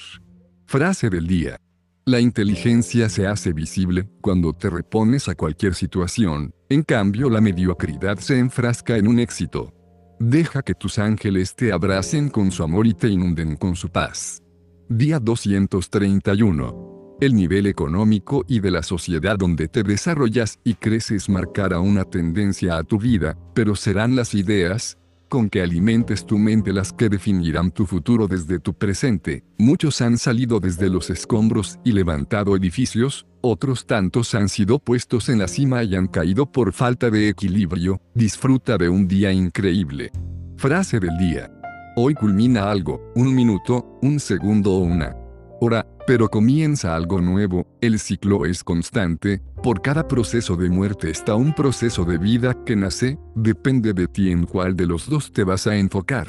[0.66, 1.58] Frase del día.
[2.08, 8.18] La inteligencia se hace visible cuando te repones a cualquier situación, en cambio la mediocridad
[8.20, 9.74] se enfrasca en un éxito.
[10.18, 14.42] Deja que tus ángeles te abracen con su amor y te inunden con su paz.
[14.88, 17.18] Día 231.
[17.20, 22.78] El nivel económico y de la sociedad donde te desarrollas y creces marcará una tendencia
[22.78, 27.72] a tu vida, pero serán las ideas, con que alimentes tu mente las que definirán
[27.72, 29.44] tu futuro desde tu presente.
[29.58, 35.40] Muchos han salido desde los escombros y levantado edificios, otros tantos han sido puestos en
[35.40, 38.02] la cima y han caído por falta de equilibrio.
[38.14, 40.12] Disfruta de un día increíble.
[40.58, 41.52] Frase del día.
[41.96, 45.27] Hoy culmina algo, un minuto, un segundo o una
[45.60, 51.36] hora, pero comienza algo nuevo, el ciclo es constante, por cada proceso de muerte está
[51.36, 55.44] un proceso de vida que nace, depende de ti en cuál de los dos te
[55.44, 56.28] vas a enfocar.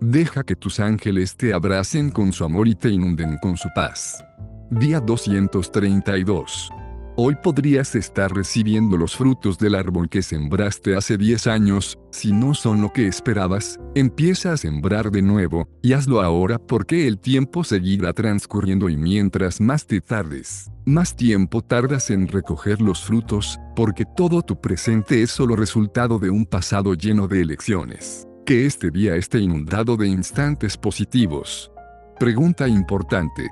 [0.00, 4.22] Deja que tus ángeles te abracen con su amor y te inunden con su paz.
[4.70, 6.70] Día 232.
[7.18, 12.52] Hoy podrías estar recibiendo los frutos del árbol que sembraste hace 10 años, si no
[12.52, 17.64] son lo que esperabas, empieza a sembrar de nuevo, y hazlo ahora porque el tiempo
[17.64, 24.04] seguirá transcurriendo y mientras más te tardes, más tiempo tardas en recoger los frutos, porque
[24.04, 28.28] todo tu presente es solo resultado de un pasado lleno de elecciones.
[28.44, 31.72] Que este día esté inundado de instantes positivos.
[32.20, 33.48] Pregunta importante.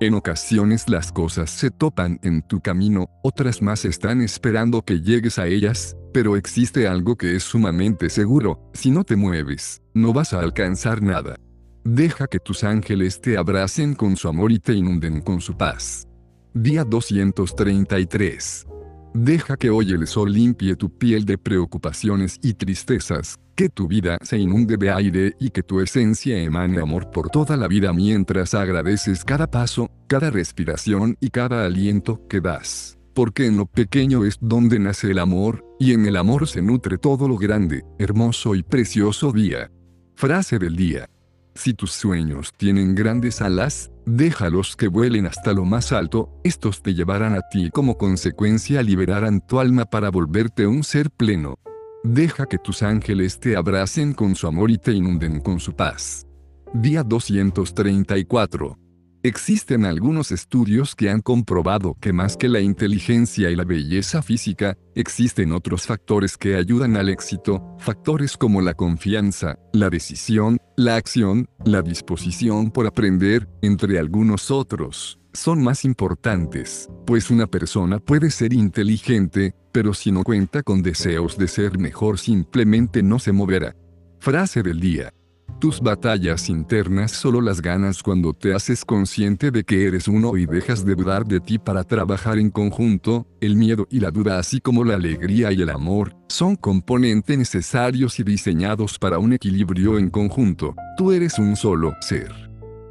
[0.00, 5.40] En ocasiones las cosas se topan en tu camino, otras más están esperando que llegues
[5.40, 10.32] a ellas, pero existe algo que es sumamente seguro, si no te mueves, no vas
[10.34, 11.34] a alcanzar nada.
[11.82, 16.06] Deja que tus ángeles te abracen con su amor y te inunden con su paz.
[16.54, 18.68] Día 233.
[19.14, 24.18] Deja que hoy el sol limpie tu piel de preocupaciones y tristezas, que tu vida
[24.22, 28.54] se inunde de aire y que tu esencia emane amor por toda la vida mientras
[28.54, 32.96] agradeces cada paso, cada respiración y cada aliento que das.
[33.14, 36.98] Porque en lo pequeño es donde nace el amor, y en el amor se nutre
[36.98, 39.72] todo lo grande, hermoso y precioso día.
[40.14, 41.10] Frase del día.
[41.56, 46.94] Si tus sueños tienen grandes alas, déjalos que vuelen hasta lo más alto, estos te
[46.94, 51.56] llevarán a ti como consecuencia liberarán tu alma para volverte un ser pleno.
[52.04, 56.26] Deja que tus ángeles te abracen con su amor y te inunden con su paz.
[56.72, 58.78] Día 234.
[59.24, 64.78] Existen algunos estudios que han comprobado que más que la inteligencia y la belleza física,
[64.94, 71.48] existen otros factores que ayudan al éxito, factores como la confianza, la decisión, la acción,
[71.64, 75.18] la disposición por aprender, entre algunos otros.
[75.38, 81.38] Son más importantes, pues una persona puede ser inteligente, pero si no cuenta con deseos
[81.38, 83.76] de ser mejor simplemente no se moverá.
[84.18, 85.14] Frase del día.
[85.60, 90.44] Tus batallas internas solo las ganas cuando te haces consciente de que eres uno y
[90.44, 94.60] dejas de dudar de ti para trabajar en conjunto, el miedo y la duda así
[94.60, 100.10] como la alegría y el amor, son componentes necesarios y diseñados para un equilibrio en
[100.10, 100.74] conjunto.
[100.96, 102.47] Tú eres un solo ser.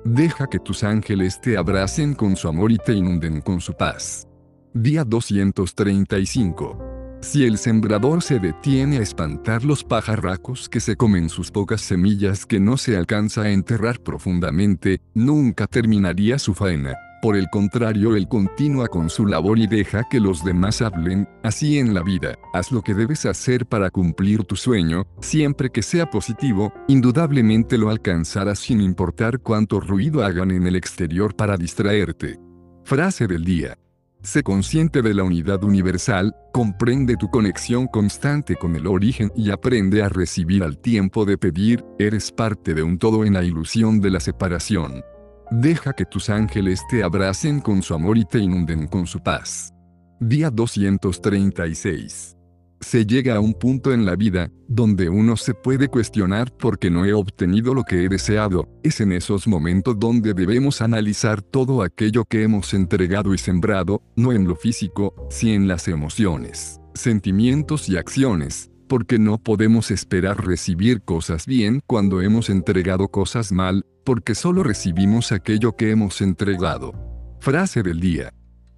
[0.10, 4.26] Deja que tus ángeles te abracen con su amor y te inunden con su paz.
[4.74, 7.18] Día 235.
[7.20, 12.46] Si el sembrador se detiene a espantar los pajarracos que se comen sus pocas semillas
[12.46, 16.96] que no se alcanza a enterrar profundamente, nunca terminaría su faena.
[17.22, 21.80] Por el contrario, él continúa con su labor y deja que los demás hablen, así
[21.80, 26.10] en la vida, haz lo que debes hacer para cumplir tu sueño, siempre que sea
[26.10, 32.40] positivo, indudablemente lo alcanzarás sin importar cuánto ruido hagan en el exterior para distraerte.
[32.84, 33.78] Frase del día.
[34.22, 40.04] Sé consciente de la unidad universal, comprende tu conexión constante con el origen y aprende
[40.04, 44.12] a recibir al tiempo de pedir, eres parte de un todo en la ilusión de
[44.12, 45.04] la separación.
[45.50, 49.74] Deja que tus ángeles te abracen con su amor y te inunden con su paz.
[50.20, 52.38] Día 236
[52.80, 56.90] se llega a un punto en la vida, donde uno se puede cuestionar por qué
[56.90, 61.82] no he obtenido lo que he deseado, es en esos momentos donde debemos analizar todo
[61.82, 67.90] aquello que hemos entregado y sembrado, no en lo físico, sino en las emociones, sentimientos
[67.90, 74.36] y acciones, porque no podemos esperar recibir cosas bien cuando hemos entregado cosas mal, porque
[74.36, 76.94] solo recibimos aquello que hemos entregado.
[77.40, 78.34] Frase del día.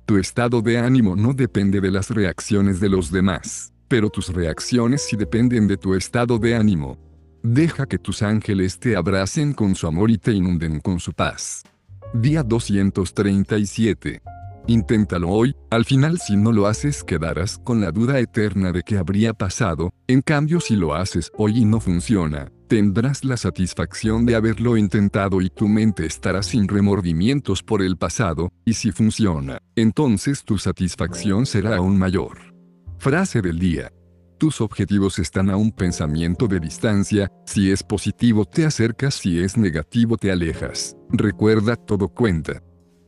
[0.05, 5.01] Tu estado de ánimo no depende de las reacciones de los demás pero tus reacciones
[5.01, 6.97] sí dependen de tu estado de ánimo.
[7.41, 11.63] Deja que tus ángeles te abracen con su amor y te inunden con su paz.
[12.13, 14.21] Día 237.
[14.67, 18.97] Inténtalo hoy, al final si no lo haces quedarás con la duda eterna de qué
[18.97, 24.35] habría pasado, en cambio si lo haces hoy y no funciona, tendrás la satisfacción de
[24.35, 30.43] haberlo intentado y tu mente estará sin remordimientos por el pasado, y si funciona, entonces
[30.43, 32.37] tu satisfacción será aún mayor.
[32.99, 33.91] Frase del día.
[34.37, 39.57] Tus objetivos están a un pensamiento de distancia, si es positivo te acercas, si es
[39.57, 40.95] negativo te alejas.
[41.09, 42.61] Recuerda todo cuenta.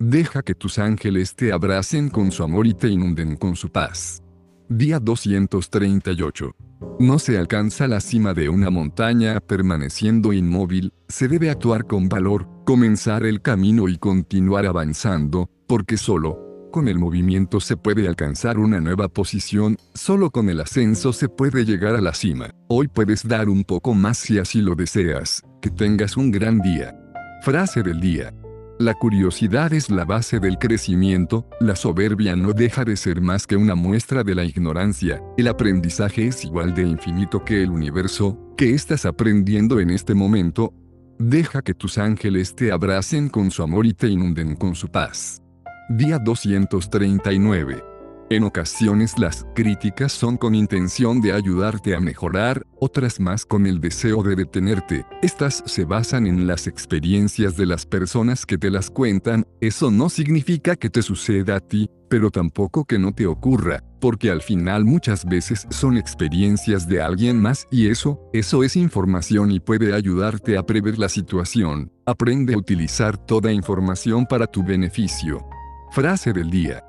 [0.04, 4.24] Deja que tus ángeles te abracen con su amor y te inunden con su paz.
[4.68, 6.56] Día 238.
[7.00, 12.48] No se alcanza la cima de una montaña permaneciendo inmóvil, se debe actuar con valor,
[12.66, 18.82] comenzar el camino y continuar avanzando, porque solo, con el movimiento se puede alcanzar una
[18.82, 22.56] nueva posición, solo con el ascenso se puede llegar a la cima.
[22.70, 25.44] Hoy puedes dar un poco más si así lo deseas.
[25.62, 26.98] Que tengas un gran día.
[27.44, 28.34] Frase del día.
[28.82, 33.56] La curiosidad es la base del crecimiento, la soberbia no deja de ser más que
[33.56, 38.74] una muestra de la ignorancia, el aprendizaje es igual de infinito que el universo, que
[38.74, 40.74] estás aprendiendo en este momento.
[41.20, 45.44] Deja que tus ángeles te abracen con su amor y te inunden con su paz.
[45.88, 47.91] Día 239.
[48.32, 53.82] En ocasiones las críticas son con intención de ayudarte a mejorar, otras más con el
[53.82, 55.06] deseo de detenerte.
[55.22, 60.08] Estas se basan en las experiencias de las personas que te las cuentan, eso no
[60.08, 64.86] significa que te suceda a ti, pero tampoco que no te ocurra, porque al final
[64.86, 70.58] muchas veces son experiencias de alguien más y eso, eso es información y puede ayudarte
[70.58, 71.92] a prever la situación.
[72.06, 75.46] Aprende a utilizar toda información para tu beneficio.
[75.92, 76.82] Frase del día.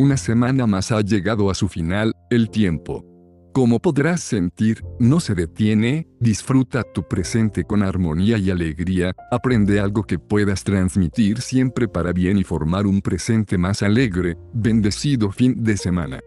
[0.00, 3.04] Una semana más ha llegado a su final, el tiempo.
[3.52, 10.04] Como podrás sentir, no se detiene, disfruta tu presente con armonía y alegría, aprende algo
[10.04, 15.76] que puedas transmitir siempre para bien y formar un presente más alegre, bendecido fin de
[15.76, 16.20] semana.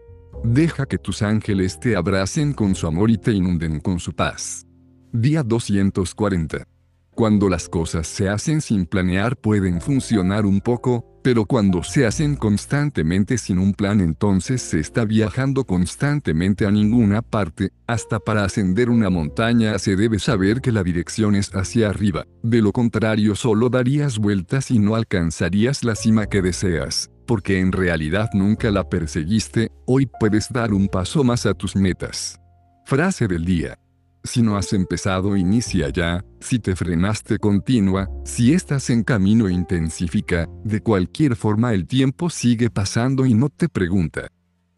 [0.44, 4.68] Deja que tus ángeles te abracen con su amor y te inunden con su paz.
[5.12, 6.64] Día 240.
[7.10, 12.36] Cuando las cosas se hacen sin planear pueden funcionar un poco, Pero cuando se hacen
[12.36, 18.90] constantemente sin un plan entonces se está viajando constantemente a ninguna parte, hasta para ascender
[18.90, 23.70] una montaña se debe saber que la dirección es hacia arriba, de lo contrario solo
[23.70, 29.70] darías vueltas y no alcanzarías la cima que deseas, porque en realidad nunca la perseguiste,
[29.86, 32.38] hoy puedes dar un paso más a tus metas.
[32.84, 33.78] Frase del día.
[34.26, 40.48] Si no has empezado, inicia ya, si te frenaste, continúa, si estás en camino, intensifica,
[40.64, 44.28] de cualquier forma el tiempo sigue pasando y no te pregunta.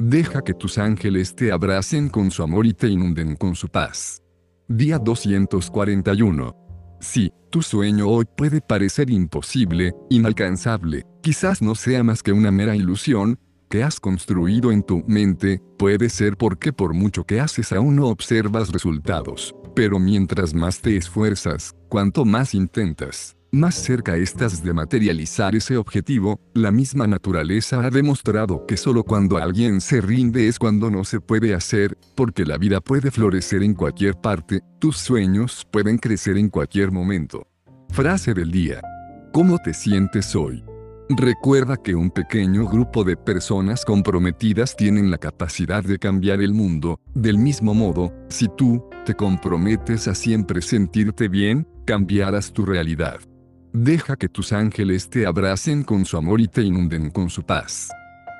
[0.00, 4.20] Deja que tus ángeles te abracen con su amor y te inunden con su paz.
[4.66, 6.52] Día 241.
[7.00, 12.74] Sí, tu sueño hoy puede parecer imposible, inalcanzable, quizás no sea más que una mera
[12.74, 13.38] ilusión,
[13.68, 18.08] que has construido en tu mente, puede ser porque por mucho que haces aún no
[18.08, 19.54] observas resultados.
[19.74, 26.40] Pero mientras más te esfuerzas, cuanto más intentas, más cerca estás de materializar ese objetivo,
[26.52, 31.20] la misma naturaleza ha demostrado que solo cuando alguien se rinde es cuando no se
[31.20, 36.50] puede hacer, porque la vida puede florecer en cualquier parte, tus sueños pueden crecer en
[36.50, 37.46] cualquier momento.
[37.90, 38.82] Frase del día.
[39.32, 40.62] ¿Cómo te sientes hoy?
[41.08, 46.98] Recuerda que un pequeño grupo de personas comprometidas tienen la capacidad de cambiar el mundo,
[47.14, 53.20] del mismo modo, si tú, te comprometes a siempre sentirte bien, cambiarás tu realidad.
[53.72, 57.88] Deja que tus ángeles te abracen con su amor y te inunden con su paz.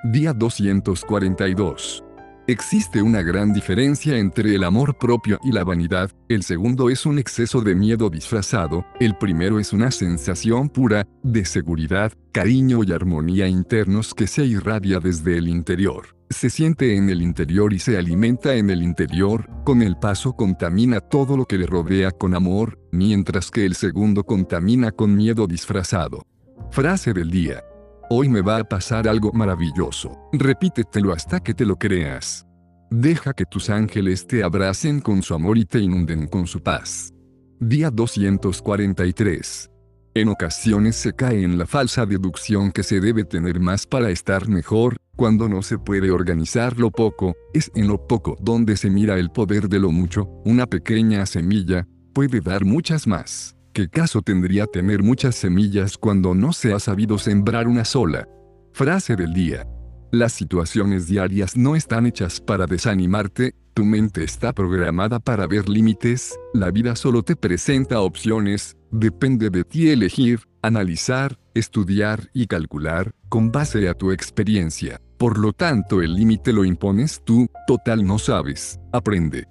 [0.03, 2.06] Día 242.
[2.49, 7.19] Existe una gran diferencia entre el amor propio y la vanidad, el segundo es un
[7.19, 13.49] exceso de miedo disfrazado, el primero es una sensación pura, de seguridad, cariño y armonía
[13.49, 16.15] internos que se irradia desde el interior.
[16.31, 21.01] Se siente en el interior y se alimenta en el interior, con el paso contamina
[21.01, 26.25] todo lo que le rodea con amor, mientras que el segundo contamina con miedo disfrazado.
[26.71, 27.65] Frase del día.
[28.09, 30.17] Hoy me va a pasar algo maravilloso.
[30.33, 32.47] Repítetelo hasta que te lo creas.
[32.89, 37.13] Deja que tus ángeles te abracen con su amor y te inunden con su paz.
[37.59, 39.71] Día 243.
[40.15, 44.49] En ocasiones se cae en la falsa deducción que se debe tener más para estar
[44.49, 49.19] mejor, cuando no se puede organizar lo poco, es en lo poco donde se mira
[49.19, 53.56] el poder de lo mucho, una pequeña semilla, puede dar muchas más.
[53.77, 58.27] ¿Qué caso tendría tener muchas semillas cuando no se ha sabido sembrar una sola?
[58.73, 59.69] Frase del día.
[60.11, 66.39] Las situaciones diarias no están hechas para desanimarte, tu mente está programada para ver límites,
[66.55, 73.53] la vida solo te presenta opciones, depende de ti elegir, analizar, estudiar y calcular, con
[73.53, 75.03] base a tu experiencia.
[75.19, 79.45] Por lo tanto el límite lo impones tú, total no sabes, aprende.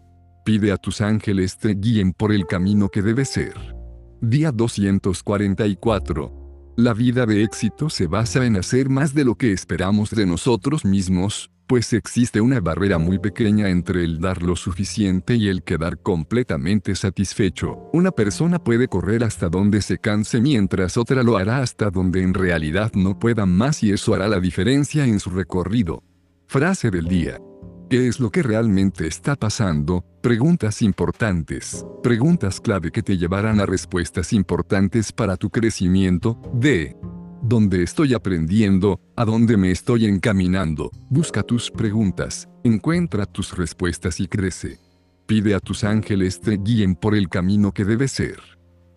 [0.44, 3.75] Pide a tus ángeles te guíen por el camino que debe ser.
[4.22, 6.74] Día 244.
[6.78, 10.86] La vida de éxito se basa en hacer más de lo que esperamos de nosotros
[10.86, 16.02] mismos, pues existe una barrera muy pequeña entre el dar lo suficiente y el quedar
[16.02, 17.90] completamente satisfecho.
[17.92, 22.34] Una persona puede correr hasta donde se canse mientras otra lo hará hasta donde en
[22.34, 26.04] realidad no pueda más y eso hará la diferencia en su recorrido.
[26.48, 27.40] Frase del día.
[27.88, 30.04] ¿Qué es lo que realmente está pasando?
[30.22, 31.86] Preguntas importantes.
[32.02, 36.42] Preguntas clave que te llevarán a respuestas importantes para tu crecimiento.
[36.52, 36.96] D.
[37.44, 39.00] ¿Dónde estoy aprendiendo?
[39.16, 40.90] ¿A dónde me estoy encaminando?
[41.12, 44.80] Busca tus preguntas, encuentra tus respuestas y crece.
[45.28, 48.40] Pide a tus ángeles te guíen por el camino que debe ser.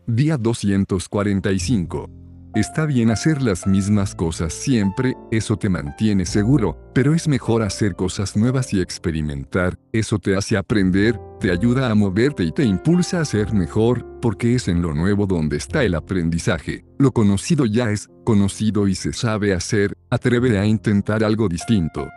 [0.07, 2.27] Día 245.
[2.55, 7.94] Está bien hacer las mismas cosas siempre, eso te mantiene seguro, pero es mejor hacer
[7.94, 13.20] cosas nuevas y experimentar, eso te hace aprender, te ayuda a moverte y te impulsa
[13.20, 16.84] a ser mejor, porque es en lo nuevo donde está el aprendizaje.
[16.99, 22.09] Lo conocido ya es conocido y se sabe hacer, atreve a intentar algo distinto.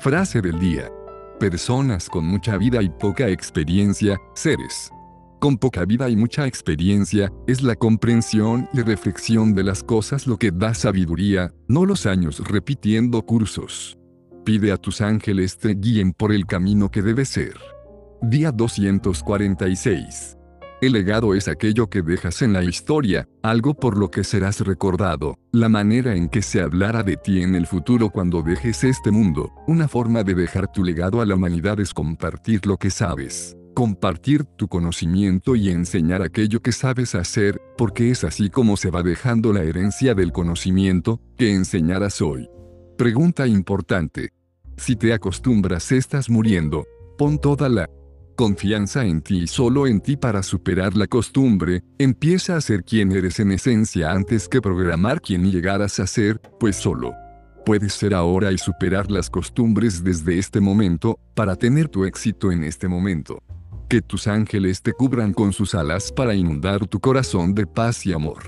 [0.00, 0.92] Frase del día.
[1.40, 4.92] Personas con mucha vida y poca experiencia, seres
[5.38, 10.36] con poca vida y mucha experiencia, es la comprensión y reflexión de las cosas lo
[10.36, 13.96] que da sabiduría, no los años repitiendo cursos.
[14.44, 17.54] Pide a tus ángeles te guíen por el camino que debe ser.
[18.22, 20.36] Día 246.
[20.80, 25.36] El legado es aquello que dejas en la historia, algo por lo que serás recordado,
[25.50, 29.52] la manera en que se hablará de ti en el futuro cuando dejes este mundo.
[29.66, 34.42] Una forma de dejar tu legado a la humanidad es compartir lo que sabes compartir
[34.42, 39.52] tu conocimiento y enseñar aquello que sabes hacer, porque es así como se va dejando
[39.52, 42.50] la herencia del conocimiento que enseñarás hoy.
[42.96, 44.30] Pregunta importante.
[44.76, 46.88] Si te acostumbras estás muriendo.
[47.16, 47.88] Pon toda la
[48.34, 53.12] confianza en ti y solo en ti para superar la costumbre, empieza a ser quien
[53.12, 57.14] eres en esencia antes que programar quien llegarás a ser, pues solo
[57.64, 62.64] puedes ser ahora y superar las costumbres desde este momento, para tener tu éxito en
[62.64, 63.42] este momento.
[63.88, 68.12] Que tus ángeles te cubran con sus alas para inundar tu corazón de paz y
[68.12, 68.42] amor.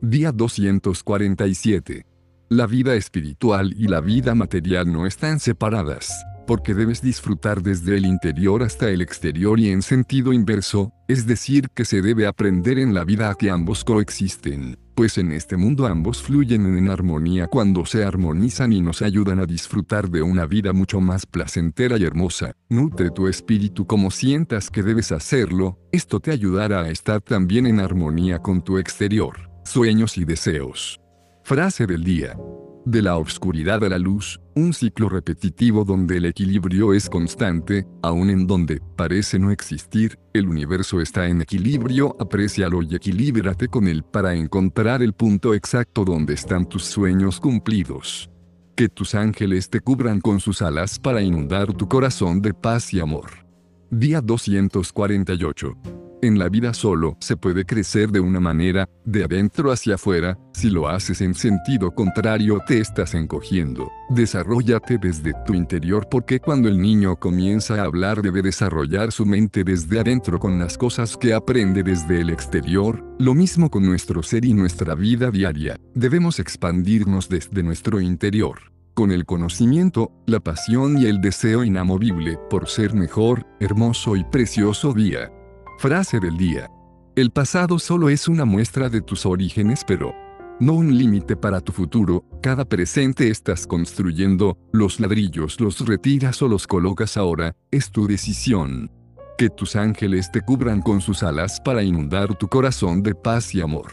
[0.00, 2.06] Día 247.
[2.50, 6.12] La vida espiritual y la vida material no están separadas
[6.46, 11.68] porque debes disfrutar desde el interior hasta el exterior y en sentido inverso, es decir,
[11.74, 15.86] que se debe aprender en la vida a que ambos coexisten, pues en este mundo
[15.86, 20.72] ambos fluyen en armonía cuando se armonizan y nos ayudan a disfrutar de una vida
[20.72, 22.52] mucho más placentera y hermosa.
[22.70, 27.78] Nutre tu espíritu como sientas que debes hacerlo, esto te ayudará a estar también en
[27.78, 30.98] armonía con tu exterior, sueños y deseos.
[31.44, 32.34] Frase del día
[32.86, 38.30] de la obscuridad a la luz, un ciclo repetitivo donde el equilibrio es constante, aun
[38.30, 44.04] en donde parece no existir, el universo está en equilibrio, aprécialo y equilíbrate con él
[44.04, 48.30] para encontrar el punto exacto donde están tus sueños cumplidos.
[48.76, 53.00] Que tus ángeles te cubran con sus alas para inundar tu corazón de paz y
[53.00, 53.30] amor.
[53.90, 56.05] Día 248.
[56.26, 60.70] En la vida solo se puede crecer de una manera, de adentro hacia afuera, si
[60.70, 63.92] lo haces en sentido contrario te estás encogiendo.
[64.08, 69.62] Desarrollate desde tu interior porque cuando el niño comienza a hablar debe desarrollar su mente
[69.62, 74.44] desde adentro con las cosas que aprende desde el exterior, lo mismo con nuestro ser
[74.46, 75.78] y nuestra vida diaria.
[75.94, 78.58] Debemos expandirnos desde nuestro interior
[78.94, 84.94] con el conocimiento, la pasión y el deseo inamovible por ser mejor, hermoso y precioso
[84.94, 85.30] día.
[85.78, 86.70] Frase del día.
[87.16, 90.14] El pasado solo es una muestra de tus orígenes pero
[90.58, 96.48] no un límite para tu futuro, cada presente estás construyendo, los ladrillos los retiras o
[96.48, 98.90] los colocas ahora, es tu decisión.
[99.36, 103.60] Que tus ángeles te cubran con sus alas para inundar tu corazón de paz y
[103.60, 103.92] amor.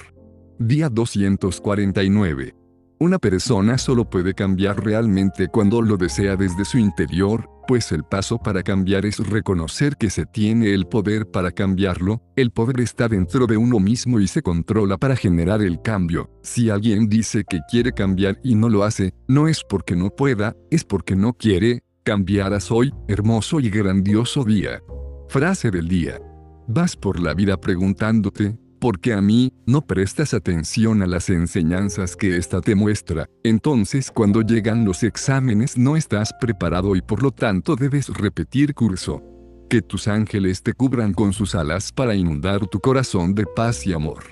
[0.58, 2.63] Día 249.
[3.04, 8.38] Una persona solo puede cambiar realmente cuando lo desea desde su interior, pues el paso
[8.38, 13.46] para cambiar es reconocer que se tiene el poder para cambiarlo, el poder está dentro
[13.46, 16.32] de uno mismo y se controla para generar el cambio.
[16.44, 20.56] Si alguien dice que quiere cambiar y no lo hace, no es porque no pueda,
[20.72, 24.82] es porque no quiere, cambiarás hoy, hermoso y grandioso día.
[25.28, 26.22] Frase del día.
[26.70, 32.36] Vas por la vida preguntándote, porque a mí, no prestas atención a las enseñanzas que
[32.36, 37.78] ésta te muestra, entonces cuando llegan los exámenes no estás preparado y por lo tanto
[37.78, 39.24] debes repetir curso.
[39.70, 43.94] Que tus ángeles te cubran con sus alas para inundar tu corazón de paz y
[43.94, 44.26] amor.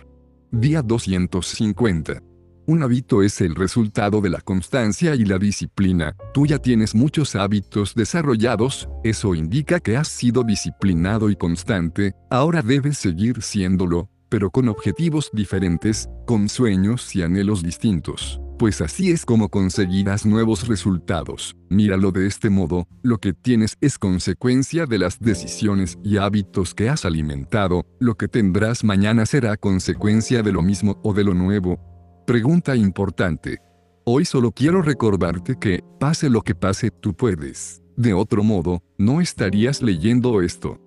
[0.52, 2.22] Día 250.
[2.68, 6.14] Un hábito es el resultado de la constancia y la disciplina.
[6.34, 12.62] Tú ya tienes muchos hábitos desarrollados, eso indica que has sido disciplinado y constante, ahora
[12.62, 19.26] debes seguir siéndolo, pero con objetivos diferentes, con sueños y anhelos distintos, pues así es
[19.26, 21.58] como conseguirás nuevos resultados.
[21.70, 26.88] Míralo de este modo, lo que tienes es consecuencia de las decisiones y hábitos que
[26.88, 31.78] has alimentado, lo que tendrás mañana será consecuencia de lo mismo o de lo nuevo.
[32.26, 33.60] Pregunta importante.
[34.06, 37.82] Hoy solo quiero recordarte que, pase lo que pase, tú puedes.
[37.98, 40.80] De otro modo, no estarías leyendo esto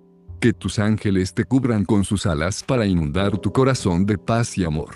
[0.45, 4.63] que tus ángeles te cubran con sus alas para inundar tu corazón de paz y
[4.63, 4.93] amor.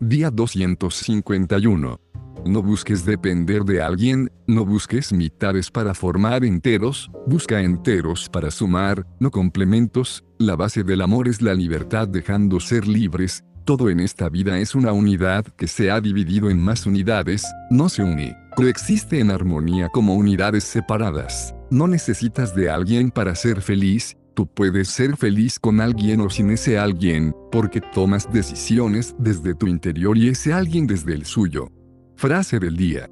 [0.00, 2.00] Día 251.
[2.44, 9.06] No busques depender de alguien, no busques mitades para formar enteros, busca enteros para sumar,
[9.20, 14.28] no complementos, la base del amor es la libertad dejando ser libres, todo en esta
[14.28, 19.20] vida es una unidad que se ha dividido en más unidades, no se une, coexiste
[19.20, 21.54] en armonía como unidades separadas.
[21.70, 26.50] No necesitas de alguien para ser feliz, Tú puedes ser feliz con alguien o sin
[26.50, 31.68] ese alguien, porque tomas decisiones desde tu interior y ese alguien desde el suyo.
[32.16, 33.08] Frase del día.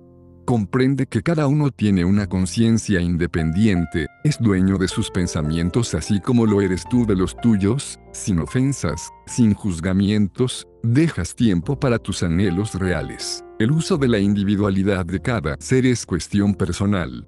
[0.46, 6.46] Comprende que cada uno tiene una conciencia independiente, es dueño de sus pensamientos así como
[6.46, 12.74] lo eres tú de los tuyos, sin ofensas, sin juzgamientos, dejas tiempo para tus anhelos
[12.74, 13.44] reales.
[13.58, 17.26] El uso de la individualidad de cada ser es cuestión personal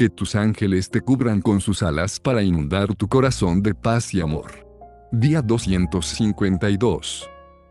[0.00, 4.22] que tus ángeles te cubran con sus alas para inundar tu corazón de paz y
[4.22, 4.66] amor.
[5.12, 7.28] Día 252.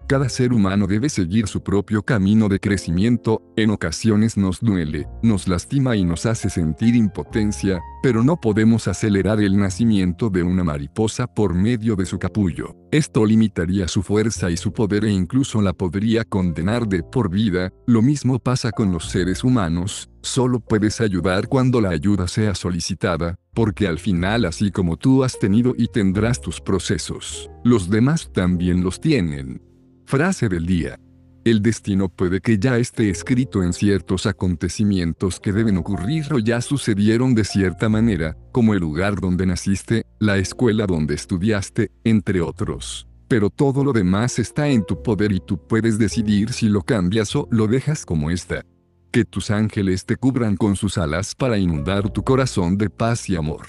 [0.09, 5.47] Cada ser humano debe seguir su propio camino de crecimiento, en ocasiones nos duele, nos
[5.47, 11.27] lastima y nos hace sentir impotencia, pero no podemos acelerar el nacimiento de una mariposa
[11.27, 12.75] por medio de su capullo.
[12.89, 17.71] Esto limitaría su fuerza y su poder e incluso la podría condenar de por vida,
[17.85, 23.35] lo mismo pasa con los seres humanos, solo puedes ayudar cuando la ayuda sea solicitada,
[23.53, 28.83] porque al final así como tú has tenido y tendrás tus procesos, los demás también
[28.83, 29.68] los tienen.
[30.09, 30.99] Frase del día.
[31.45, 36.61] El destino puede que ya esté escrito en ciertos acontecimientos que deben ocurrir o ya
[36.61, 43.07] sucedieron de cierta manera, como el lugar donde naciste, la escuela donde estudiaste, entre otros.
[43.27, 47.35] Pero todo lo demás está en tu poder y tú puedes decidir si lo cambias
[47.35, 48.65] o lo dejas como está.
[49.11, 53.35] Que tus ángeles te cubran con sus alas para inundar tu corazón de paz y
[53.35, 53.67] amor.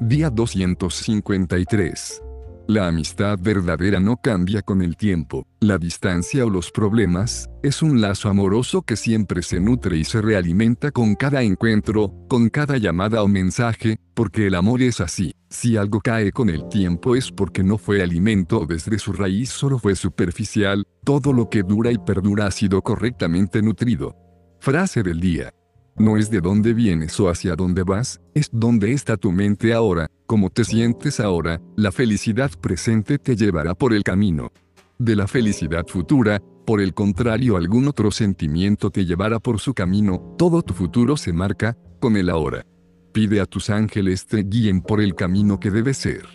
[0.00, 2.22] Día 253.
[2.68, 8.00] La amistad verdadera no cambia con el tiempo, la distancia o los problemas, es un
[8.00, 13.22] lazo amoroso que siempre se nutre y se realimenta con cada encuentro, con cada llamada
[13.24, 15.32] o mensaje, porque el amor es así.
[15.50, 19.78] Si algo cae con el tiempo es porque no fue alimento desde su raíz solo
[19.78, 24.16] fue superficial, todo lo que dura y perdura ha sido correctamente nutrido.
[24.60, 25.52] Frase del día.
[25.96, 30.08] No es de dónde vienes o hacia dónde vas, es dónde está tu mente ahora,
[30.26, 34.50] cómo te sientes ahora, la felicidad presente te llevará por el camino.
[34.98, 40.34] De la felicidad futura, por el contrario algún otro sentimiento te llevará por su camino,
[40.38, 42.64] todo tu futuro se marca, con el ahora.
[43.12, 46.26] Pide a tus ángeles te guíen por el camino que debe ser.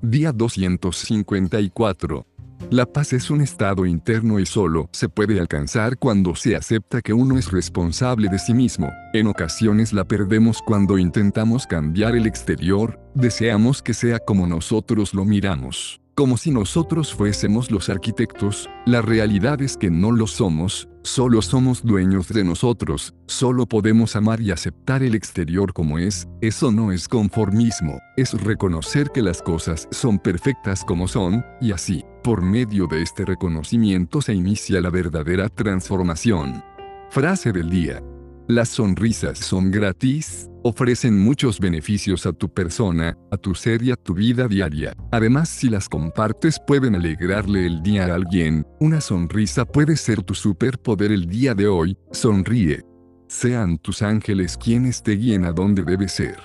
[0.00, 2.26] Día 254.
[2.70, 7.12] La paz es un estado interno y solo se puede alcanzar cuando se acepta que
[7.12, 8.90] uno es responsable de sí mismo.
[9.12, 15.24] En ocasiones la perdemos cuando intentamos cambiar el exterior, deseamos que sea como nosotros lo
[15.24, 16.03] miramos.
[16.14, 21.82] Como si nosotros fuésemos los arquitectos, la realidad es que no lo somos, solo somos
[21.82, 27.08] dueños de nosotros, solo podemos amar y aceptar el exterior como es, eso no es
[27.08, 33.02] conformismo, es reconocer que las cosas son perfectas como son, y así, por medio de
[33.02, 36.62] este reconocimiento se inicia la verdadera transformación.
[37.10, 38.00] Frase del día.
[38.46, 43.96] Las sonrisas son gratis, ofrecen muchos beneficios a tu persona, a tu ser y a
[43.96, 44.94] tu vida diaria.
[45.12, 50.34] Además, si las compartes pueden alegrarle el día a alguien, una sonrisa puede ser tu
[50.34, 52.84] superpoder el día de hoy, sonríe.
[53.28, 56.36] Sean tus ángeles quienes te guíen a donde debe ser.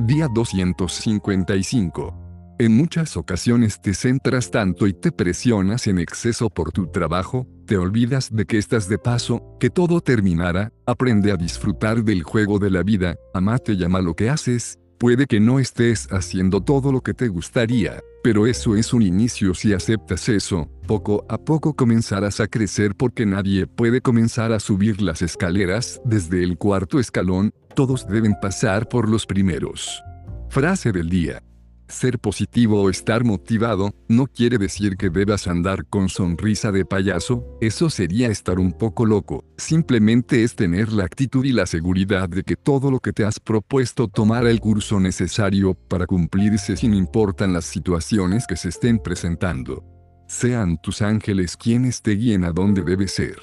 [0.00, 2.27] Día 255.
[2.60, 7.76] En muchas ocasiones te centras tanto y te presionas en exceso por tu trabajo, te
[7.76, 12.70] olvidas de que estás de paso, que todo terminará, aprende a disfrutar del juego de
[12.70, 17.00] la vida, amate y ama lo que haces, puede que no estés haciendo todo lo
[17.00, 22.40] que te gustaría, pero eso es un inicio si aceptas eso, poco a poco comenzarás
[22.40, 28.08] a crecer porque nadie puede comenzar a subir las escaleras desde el cuarto escalón, todos
[28.08, 30.02] deben pasar por los primeros.
[30.48, 31.40] Frase del día.
[31.88, 37.56] Ser positivo o estar motivado no quiere decir que debas andar con sonrisa de payaso,
[37.62, 42.42] eso sería estar un poco loco, simplemente es tener la actitud y la seguridad de
[42.42, 47.54] que todo lo que te has propuesto tomará el curso necesario para cumplirse sin importan
[47.54, 49.82] las situaciones que se estén presentando.
[50.26, 53.38] Sean tus ángeles quienes te guíen a donde debe ser.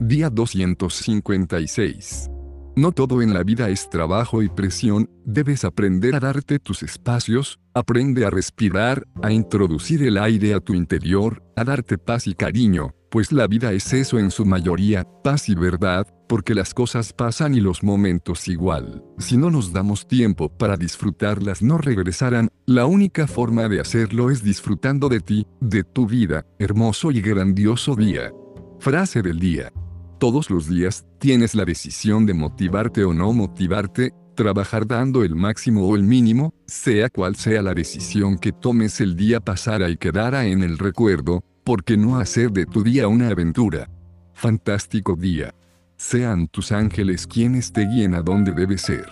[0.00, 2.30] Día 256.
[2.76, 7.60] No todo en la vida es trabajo y presión, debes aprender a darte tus espacios,
[7.74, 12.94] aprende a respirar, a introducir el aire a tu interior, a darte paz y cariño,
[13.10, 17.54] pues la vida es eso en su mayoría, paz y verdad, porque las cosas pasan
[17.54, 19.04] y los momentos igual.
[19.18, 24.42] Si no nos damos tiempo para disfrutarlas no regresarán, la única forma de hacerlo es
[24.42, 28.32] disfrutando de ti, de tu vida, hermoso y grandioso día.
[28.80, 29.72] Frase del día.
[30.18, 35.86] Todos los días, tienes la decisión de motivarte o no motivarte, trabajar dando el máximo
[35.86, 40.46] o el mínimo, sea cual sea la decisión que tomes el día pasará y quedará
[40.46, 43.88] en el recuerdo, porque no hacer de tu día una aventura.
[44.34, 45.54] Fantástico día.
[45.96, 49.06] Sean tus ángeles quienes te guíen a donde debe ser.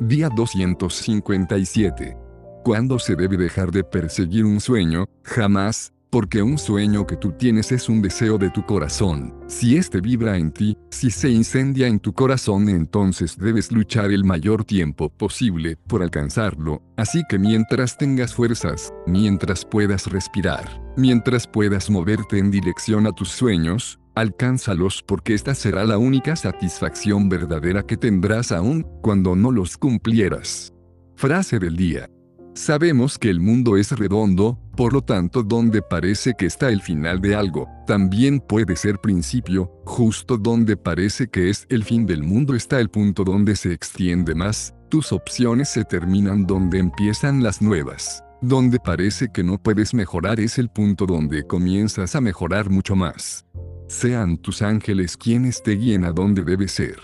[0.00, 2.16] Día 257.
[2.62, 5.06] ¿Cuándo se debe dejar de perseguir un sueño?
[5.24, 9.32] Jamás, porque un sueño que tú tienes es un deseo de tu corazón.
[9.46, 14.24] Si este vibra en ti, si se incendia en tu corazón, entonces debes luchar el
[14.24, 16.82] mayor tiempo posible por alcanzarlo.
[16.96, 23.28] Así que mientras tengas fuerzas, mientras puedas respirar, mientras puedas moverte en dirección a tus
[23.28, 29.76] sueños, alcánzalos porque esta será la única satisfacción verdadera que tendrás aún cuando no los
[29.76, 30.74] cumplieras.
[31.14, 32.08] Frase del día.
[32.54, 37.20] Sabemos que el mundo es redondo, por lo tanto donde parece que está el final
[37.20, 42.54] de algo, también puede ser principio, justo donde parece que es el fin del mundo
[42.54, 48.24] está el punto donde se extiende más, tus opciones se terminan donde empiezan las nuevas.
[48.42, 53.44] Donde parece que no puedes mejorar es el punto donde comienzas a mejorar mucho más.
[53.86, 56.98] Sean tus ángeles quienes te guíen a donde debes ser.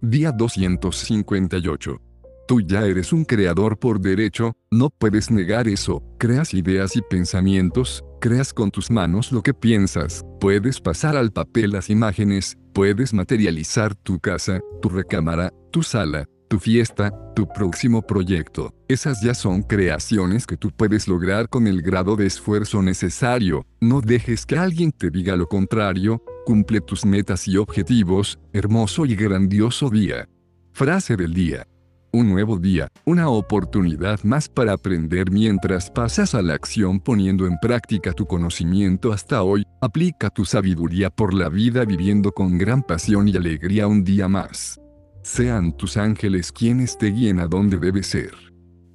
[0.00, 2.07] Día 258.
[2.48, 8.02] Tú ya eres un creador por derecho, no puedes negar eso, creas ideas y pensamientos,
[8.22, 13.94] creas con tus manos lo que piensas, puedes pasar al papel las imágenes, puedes materializar
[13.94, 18.72] tu casa, tu recámara, tu sala, tu fiesta, tu próximo proyecto.
[18.88, 23.66] Esas ya son creaciones que tú puedes lograr con el grado de esfuerzo necesario.
[23.82, 29.16] No dejes que alguien te diga lo contrario, cumple tus metas y objetivos, hermoso y
[29.16, 30.30] grandioso día.
[30.72, 31.66] Frase del día.
[32.10, 37.58] Un nuevo día, una oportunidad más para aprender mientras pasas a la acción poniendo en
[37.60, 43.28] práctica tu conocimiento hasta hoy, aplica tu sabiduría por la vida viviendo con gran pasión
[43.28, 44.80] y alegría un día más.
[45.22, 48.32] Sean tus ángeles quienes te guíen a donde debes ser.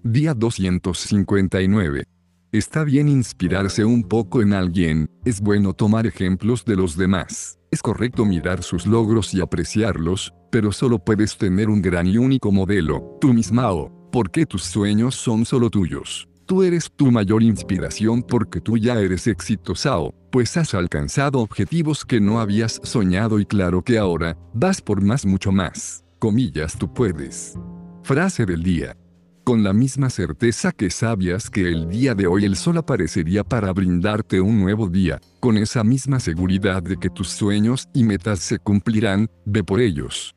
[0.03, 2.05] Día 259.
[2.51, 7.84] Está bien inspirarse un poco en alguien, es bueno tomar ejemplos de los demás, es
[7.84, 13.18] correcto mirar sus logros y apreciarlos, pero solo puedes tener un gran y único modelo,
[13.20, 16.30] tú misma o, porque tus sueños son solo tuyos.
[16.45, 22.06] Tú eres tu mayor inspiración porque tú ya eres exitosa o, pues has alcanzado objetivos
[22.06, 26.06] que no habías soñado y claro que ahora, vas por más mucho más.
[26.20, 27.58] Comillas tú puedes.
[28.04, 28.95] Frase del día
[29.43, 33.74] con la misma certeza que sabías que el día de hoy el sol aparecería para
[33.74, 38.58] brindarte un nuevo día, con esa misma seguridad de que tus sueños y metas se
[38.60, 40.34] cumplirán, ve por ellos.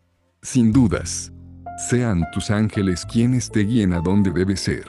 [0.46, 1.32] Sin dudas.
[1.90, 4.84] Sean tus ángeles quienes te guíen a donde debes ser.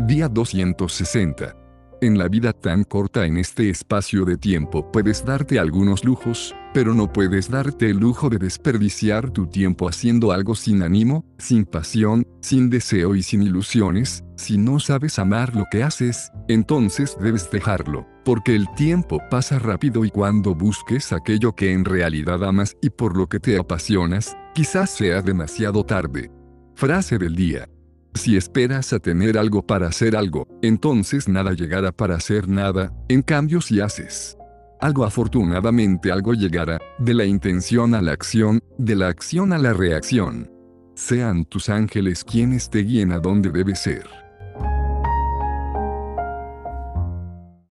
[0.00, 1.61] Día 260.
[2.02, 6.94] En la vida tan corta en este espacio de tiempo puedes darte algunos lujos, pero
[6.94, 12.26] no puedes darte el lujo de desperdiciar tu tiempo haciendo algo sin ánimo, sin pasión,
[12.40, 14.24] sin deseo y sin ilusiones.
[14.36, 20.04] Si no sabes amar lo que haces, entonces debes dejarlo, porque el tiempo pasa rápido
[20.04, 24.90] y cuando busques aquello que en realidad amas y por lo que te apasionas, quizás
[24.90, 26.32] sea demasiado tarde.
[26.74, 27.68] Frase del día.
[28.14, 33.22] Si esperas a tener algo para hacer algo, entonces nada llegará para hacer nada, en
[33.22, 34.36] cambio si haces
[34.82, 39.72] algo afortunadamente algo llegará, de la intención a la acción, de la acción a la
[39.72, 40.50] reacción.
[40.96, 44.21] Sean tus ángeles quienes te guíen a donde debes ser.